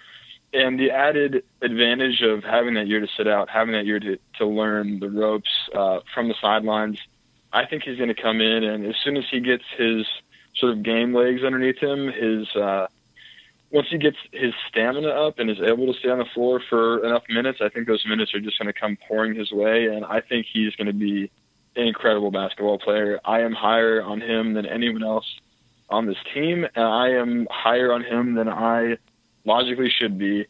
[0.54, 4.18] And the added advantage of having that year to sit out, having that year to,
[4.38, 6.98] to learn the ropes uh, from the sidelines,
[7.56, 8.66] I think he's going to come in.
[8.66, 10.06] And as soon as he gets his
[10.58, 12.88] sort of game legs underneath him, his uh,
[13.72, 17.06] once he gets his stamina up and is able to stay on the floor for
[17.06, 19.88] enough minutes, I think those minutes are just going to come pouring his way.
[19.88, 21.32] And I think he's going to be
[21.78, 23.22] an incredible basketball player.
[23.24, 25.26] I am higher on him than anyone else
[25.90, 28.98] on this team, and I am higher on him than I
[29.46, 30.46] logically should be.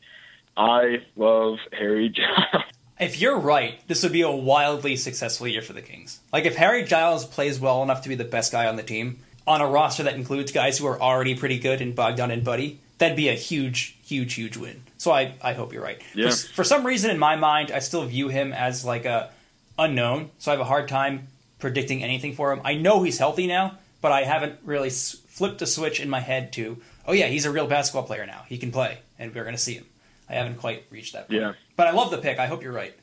[0.58, 2.64] I love Harry Giles.
[3.00, 6.20] If you're right, this would be a wildly successful year for the Kings.
[6.32, 9.20] Like if Harry Giles plays well enough to be the best guy on the team
[9.46, 12.80] on a roster that includes guys who are already pretty good in Bogdan and Buddy,
[12.98, 14.84] that'd be a huge, huge, huge win.
[14.98, 16.02] So I, I hope you're right.
[16.14, 16.30] Yeah.
[16.30, 19.30] For, for some reason in my mind, I still view him as like a
[19.78, 20.30] unknown.
[20.39, 21.28] So I have a hard time
[21.60, 22.62] predicting anything for him.
[22.64, 26.22] I know he's healthy now, but I haven't really s- flipped a switch in my
[26.22, 28.43] head to, oh yeah, he's a real basketball player now.
[28.48, 29.86] He can play, and we're going to see him.
[30.30, 31.42] I haven't quite reached that point.
[31.42, 31.54] Yeah.
[31.76, 32.40] But I love the pick.
[32.40, 32.94] I hope you're right.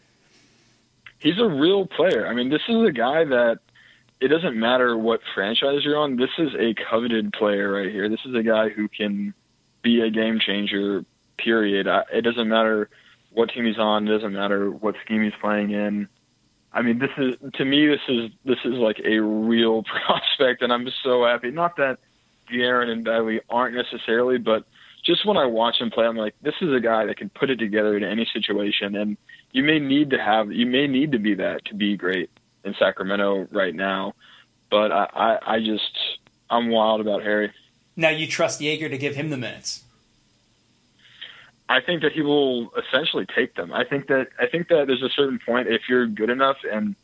[1.19, 2.27] He's a real player.
[2.27, 3.61] I mean, this is a guy that
[4.21, 6.17] it doesn't matter what franchise you're on.
[6.17, 8.09] This is a coveted player right here.
[8.09, 9.35] This is a guy who can
[9.83, 11.05] be a game changer.
[11.39, 11.89] Period.
[11.89, 12.89] I, it doesn't matter
[13.33, 14.07] what team he's on.
[14.07, 16.09] It doesn't matter what scheme he's playing in.
[16.73, 20.73] I mean, this is to me, this is this is like a real prospect, and
[20.73, 21.51] I'm so happy.
[21.51, 21.99] Not that
[22.51, 24.65] De'Aaron and Bagley aren't necessarily, but
[25.03, 27.51] just when I watch him play, I'm like, this is a guy that can put
[27.51, 29.17] it together in any situation, and
[29.51, 32.31] you may need to have, you may need to be that to be great
[32.65, 34.15] in Sacramento right now.
[34.71, 35.99] But I, I, I just,
[36.49, 37.53] I'm wild about Harry.
[37.97, 39.83] Now you trust Joerger to give him the minutes.
[41.69, 43.73] I think that he will essentially take them.
[43.73, 46.95] I think that I think that there's a certain point if you're good enough and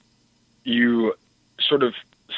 [0.62, 1.14] you
[1.58, 1.94] sort of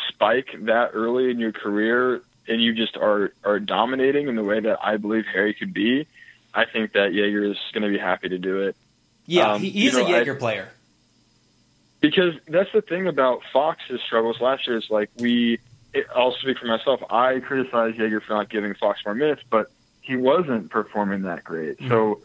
[0.08, 4.60] spike that early in your career and you just are are dominating in the way
[4.60, 6.06] that I believe Harry could be,
[6.54, 8.76] I think that Joerger is going to be happy to do it.
[9.26, 10.72] Yeah, Um, he, he's you know, a Joerger I- player.
[12.00, 15.58] Because that's the thing about Fox's struggles last year is like we.
[15.92, 17.02] It, I'll speak for myself.
[17.10, 19.70] I criticize Joerger for not giving Fox more minutes, but
[20.00, 21.76] he wasn't performing that great.
[21.88, 22.20] So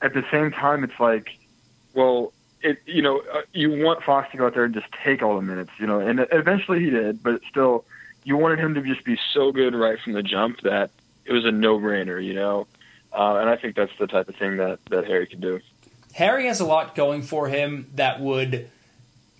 [0.00, 1.36] at the same time, it's like,
[1.94, 5.22] well, it you know uh, you want Fox to go out there and just take
[5.22, 7.84] all the minutes, you know, and eventually he did, but still,
[8.28, 10.90] you wanted him to just be so good right from the jump that
[11.24, 12.66] it was a no-brainer, you know.
[13.10, 15.60] Uh, and I think that's the type of thing that that Harry could do.
[16.12, 18.68] Harry has a lot going for him that would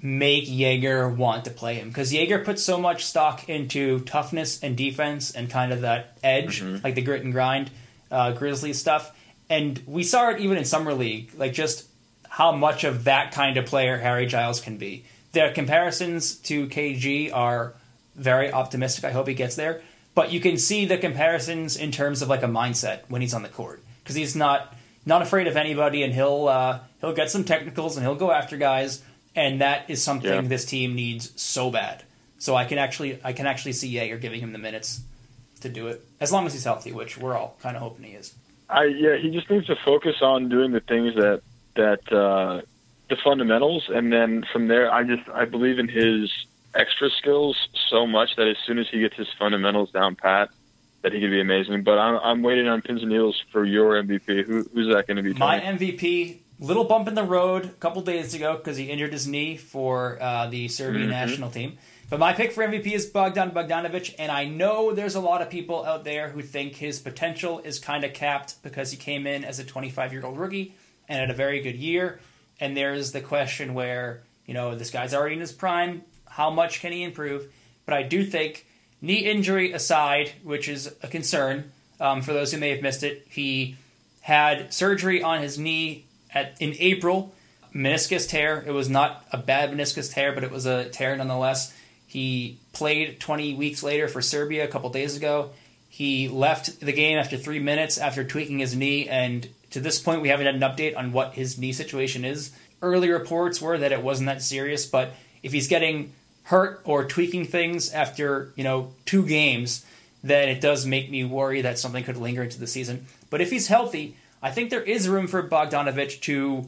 [0.00, 4.74] make Joerger want to play him because Joerger puts so much stock into toughness and
[4.74, 7.70] defense and kind of that edge, like the grit and grind,
[8.10, 9.14] uh, Grizzly stuff.
[9.50, 11.86] And we saw it even in summer league, like just
[12.26, 15.04] how much of that kind of player Harry Giles can be.
[15.32, 17.74] Their comparisons to KG are
[18.18, 19.04] very optimistic.
[19.04, 19.82] I hope he gets there,
[20.14, 23.42] but you can see the comparisons in terms of like a mindset when he's on
[23.42, 24.74] the court because he's not
[25.06, 28.56] not afraid of anybody, and he'll uh, he'll get some technicals and he'll go after
[28.56, 29.02] guys,
[29.34, 30.40] and that is something Yeah.
[30.42, 32.02] this team needs so bad.
[32.38, 35.00] So I can actually I can actually see Joerger giving him the minutes
[35.60, 38.12] to do it as long as he's healthy, which we're all kind of hoping he
[38.12, 38.34] is.
[38.68, 41.40] I yeah, he just needs to focus on doing the things that
[41.74, 42.60] that uh,
[43.08, 46.30] the fundamentals, and then from there, I just I believe in his
[46.74, 47.56] extra skills
[47.88, 50.50] so much that as soon as he gets his fundamentals down pat,
[51.02, 51.82] that he could be amazing.
[51.84, 54.44] But I'm I'm waiting on pins and needles for your MVP.
[54.46, 55.32] Who, who's that going to be?
[55.34, 59.26] My MVP, little bump in the road a couple days ago because he injured his
[59.26, 61.10] knee for uh, the Serbian Mhm.
[61.12, 61.78] national team.
[62.10, 65.50] But my pick for MVP is Bogdan Bogdanovic, and I know there's a lot of
[65.50, 69.44] people out there who think his potential is kind of capped because he came in
[69.44, 70.74] as a 25 year old rookie
[71.08, 72.18] and had a very good year.
[72.60, 76.02] And there's the question where, you know, this guy's already in his prime.
[76.38, 77.52] How much can he improve?
[77.84, 78.64] But I do think,
[79.02, 83.26] knee injury aside, which is a concern um, for those who may have missed it,
[83.28, 83.74] he
[84.20, 87.34] had surgery on his knee at in April,
[87.74, 88.62] meniscus tear.
[88.64, 91.74] It was not a bad meniscus tear, but it was a tear nonetheless.
[92.06, 95.50] He played 20 weeks later for Serbia a couple days ago.
[95.88, 100.22] He left the game after three minutes after tweaking his knee, and to this point,
[100.22, 102.52] we haven't had an update on what his knee situation is.
[102.80, 106.12] Early reports were that it wasn't that serious, but if he's getting
[106.48, 109.84] hurt or tweaking things after you know two games,
[110.22, 113.06] then it does make me worry that something could linger into the season.
[113.28, 116.66] But if he's healthy, I think there is room for Bogdanovic to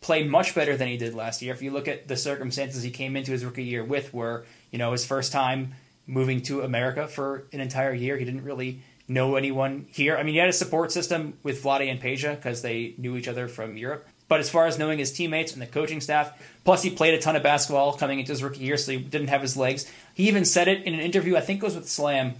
[0.00, 1.54] play much better than he did last year.
[1.54, 4.78] If you look at the circumstances he came into his rookie year with, were you
[4.78, 5.74] know his first time
[6.08, 10.16] moving to America for an entire year, he didn't really know anyone here.
[10.16, 13.28] I mean, he had a support system with Vlade and Peja because they knew each
[13.28, 14.08] other from Europe.
[14.30, 16.30] But as far as knowing his teammates and the coaching staff,
[16.64, 19.26] plus he played a ton of basketball coming into his rookie year, so he didn't
[19.26, 19.90] have his legs.
[20.14, 22.34] He even said it in an interview, I think it was with Slam,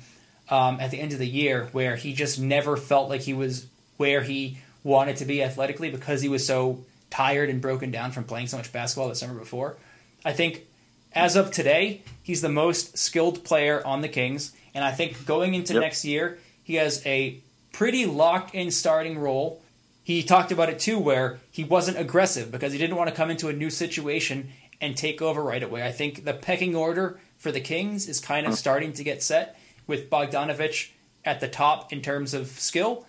[0.51, 3.66] um, at the end of the year, where he just never felt like he was
[3.97, 6.78] where he wanted to be athletically because he was so
[7.11, 9.76] tired and broken down from playing so much basketball the summer before.
[10.24, 10.66] I think
[11.12, 15.55] as of today, he's the most skilled player on the Kings, and I think going
[15.55, 15.82] into Yep.
[15.82, 17.38] next year, he has a
[17.72, 19.61] pretty locked in starting role.
[20.03, 23.30] He talked about it too, where he wasn't aggressive because he didn't want to come
[23.30, 25.86] into a new situation and take over right away.
[25.86, 29.59] I think the pecking order for the Kings is kind of starting to get set
[29.86, 30.90] with Bogdanovic
[31.24, 33.07] at the top in terms of skill.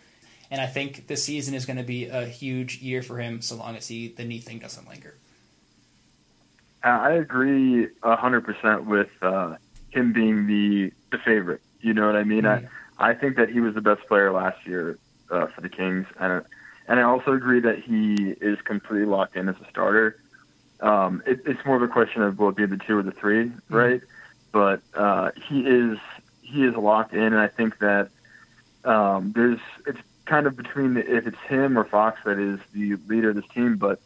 [0.49, 3.55] And I think this season is going to be a huge year for him so
[3.55, 5.15] long as he the knee thing doesn't linger.
[6.83, 9.55] Uh, I agree a hundred percent with uh,
[9.91, 11.61] him being the the favorite.
[11.79, 12.45] You know what I mean?
[12.45, 12.67] I
[12.97, 14.97] I think that he was the best player last year
[15.29, 16.43] uh, for the Kings, and
[16.91, 20.17] and I also agree that he is completely locked in as a starter.
[20.81, 23.13] Um, it, it's more of a question of will it be the two or the
[23.13, 24.01] 3 right?
[24.51, 25.97] But uh, he is
[26.41, 28.09] he is locked in, and I think that
[28.83, 32.97] um, there's it's kind of between the, if it's him or Fox that is the
[33.07, 34.01] leader of this team, but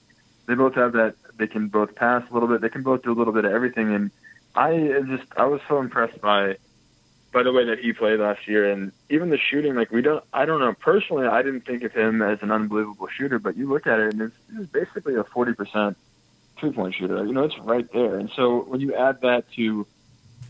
[0.46, 3.12] they both have that they can both pass a little bit, they can both do
[3.12, 4.12] a little bit of everything, and
[4.54, 6.58] I just I was so impressed by
[7.36, 9.76] by the way that he played last year, and even the shooting.
[9.76, 13.10] Like we don't, I don't know personally, I didn't think of him as an unbelievable
[13.10, 15.98] shooter, but you look at it and it's, it's basically a forty percent
[16.58, 17.26] three point shooter.
[17.26, 19.86] You know, it's right there, and so when you add that to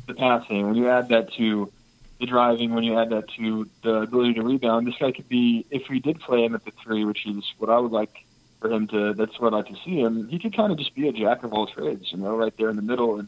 [0.06, 1.72] the passing, when you add that to
[2.20, 5.66] the driving, when you add that to the ability to rebound, this guy could be,
[5.72, 8.24] if we did play him at the three, which is what I would like
[8.62, 10.94] for him to, that's what i'd like to see him, he could kind of just
[10.94, 13.20] be a jack of all trades, you know, right there in the middle.
[13.20, 13.28] And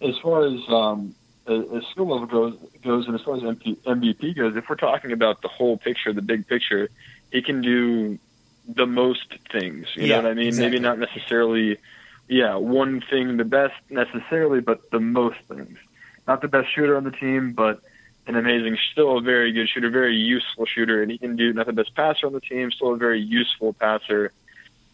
[0.00, 1.14] as far as, um,
[1.46, 4.76] as as skill level goes, goes, and as far as MP, MVP goes, if we're
[4.76, 6.88] talking about the whole picture, the big picture,
[7.30, 8.18] he can do
[8.66, 9.86] the most things.
[9.94, 10.48] You Yeah, know what I mean?
[10.48, 10.70] exactly.
[10.70, 11.78] Maybe not necessarily
[12.28, 15.78] yeah, one thing the best necessarily, but the most things.
[16.26, 17.80] Not the best shooter on the team, but
[18.26, 21.66] an amazing, still a very good shooter, very useful shooter, and he can do not
[21.66, 24.32] the best passer on the team, still a very useful passer.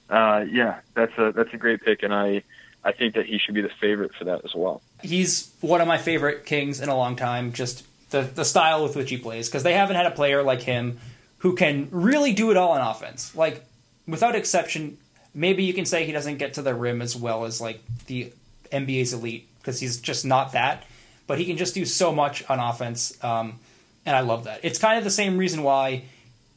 [0.08, 2.42] Uh, yeah, that's a that's a great pick, and I
[2.84, 4.80] I think that he should be the favorite for that as well.
[5.02, 7.52] He's one of my favorite Kings in a long time.
[7.52, 10.62] Just the the style with which he plays, because they haven't had a player like
[10.62, 10.98] him
[11.38, 13.34] who can really do it all on offense.
[13.34, 13.64] Like
[14.06, 14.98] without exception,
[15.34, 18.32] maybe you can say he doesn't get to the rim as well as like the
[18.72, 20.84] NBA's elite because he's just not that.
[21.26, 23.60] But he can just do so much on offense, um,
[24.04, 24.60] and I love that.
[24.64, 26.02] It's kind of the same reason why,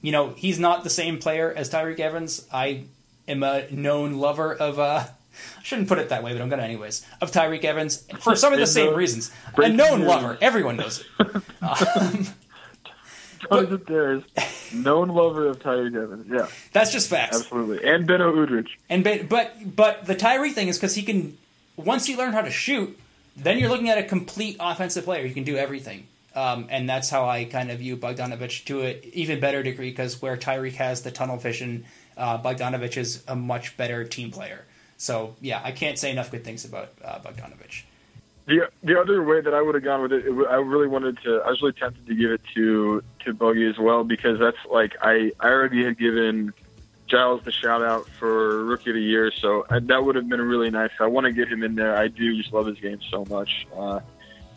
[0.02, 2.48] you know, he's not the same player as Tyreke Evans.
[2.52, 2.86] I
[3.28, 4.80] am a known lover of.
[4.80, 5.08] Uh,
[5.60, 7.06] I shouldn't put it that way, but I'm gonna anyways.
[7.22, 9.32] Of Tyreke Evans for some of the same reasons.
[9.58, 10.08] A known news.
[10.10, 11.44] lover, everyone knows it.
[13.52, 14.24] Um, There's
[14.74, 16.28] known lover of Tyreke Evans.
[16.32, 17.42] Yeah, that's just facts.
[17.42, 17.86] absolutely.
[17.88, 18.68] And Beno Udrih.
[18.90, 21.38] And but but, but the Tyree thing is because he can
[21.76, 22.98] once you learn how to shoot,
[23.36, 25.28] then you're looking at a complete offensive player.
[25.28, 28.96] He can do everything, um, and that's how I kind of view Bogdanovic to an
[29.12, 29.90] even better degree.
[29.90, 31.84] Because where Tyreke has the tunnel vision,
[32.16, 34.64] uh, Bogdanovic is a much better team player.
[34.98, 37.84] So yeah, I can't say enough good things about uh, Bogdanovic.
[38.46, 41.18] The the other way that I would have gone with it, it, I really wanted
[41.24, 41.42] to.
[41.46, 44.96] I was really tempted to give it to to Bogey as well because that's like
[45.02, 46.54] I I already had given
[47.08, 50.42] Giles the shout out for rookie of the year, so I, that would have been
[50.42, 50.92] really nice.
[51.00, 51.96] I want to get him in there.
[51.96, 53.66] I do just love his game so much.
[53.76, 54.02] Uh,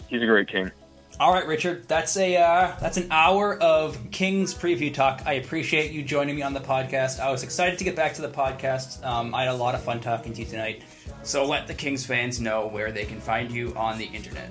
[0.08, 0.70] he's a great king.
[1.18, 5.22] All right, Richard, that's a uh, that's an hour of Kings preview talk.
[5.24, 7.20] I appreciate you joining me on the podcast.
[7.20, 9.02] I was excited to get back to the podcast.
[9.02, 10.82] Um, I had a lot of fun talking to you tonight.
[11.22, 14.50] So let the Kings fans know where they can find you on the internet.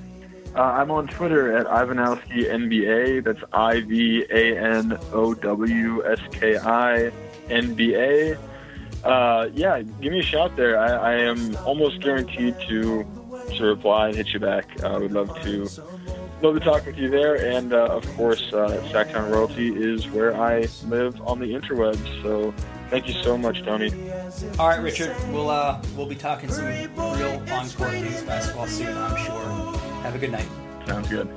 [0.56, 3.24] Uh, I'm on Twitter at Ivanowski NBA.
[3.24, 7.12] That's I V A N O W S K I
[7.50, 8.38] N B A.
[9.04, 10.80] Uh, yeah, give me a shout there.
[10.80, 13.06] I, I am almost guaranteed to
[13.58, 14.66] to reply and hit you back.
[14.82, 15.68] Uh, I would love to
[16.42, 17.36] love to talk with you there.
[17.36, 22.22] And uh, of course, uh, Sactown Royalty is where I live on the interwebs.
[22.22, 22.54] So
[22.90, 23.92] thank you so much, Tony.
[24.60, 28.96] All right, Richard, we'll uh, we'll be talking some real on-court Kings basketball soon.
[28.96, 29.80] I'm sure.
[30.04, 30.48] Have a good night.
[30.86, 31.28] Sounds good.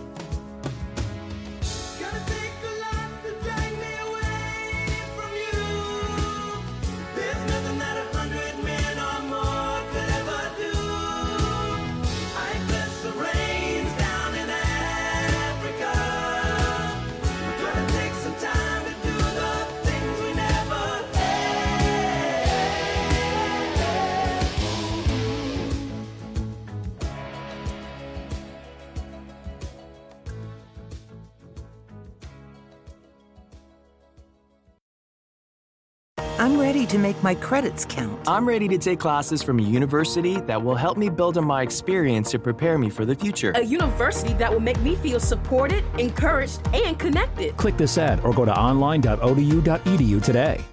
[36.49, 38.27] I'm ready to make my credits count.
[38.27, 41.61] I'm ready to take classes from a university that will help me build on my
[41.61, 43.53] experience to prepare me for the future.
[43.55, 47.55] A university that will make me feel supported, encouraged, and connected.
[47.59, 50.65] Click this ad or go to online.odu.edu today.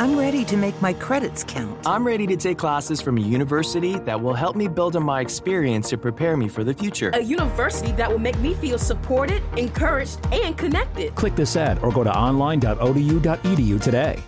[0.00, 1.78] I'm ready to make my credits count.
[1.86, 5.20] I'm ready to take classes from a university that will help me build on my
[5.20, 7.10] experience to prepare me for the future.
[7.10, 11.14] A university that will make me feel supported, encouraged, and connected.
[11.16, 14.18] Click this ad or go to online.odu.edu today.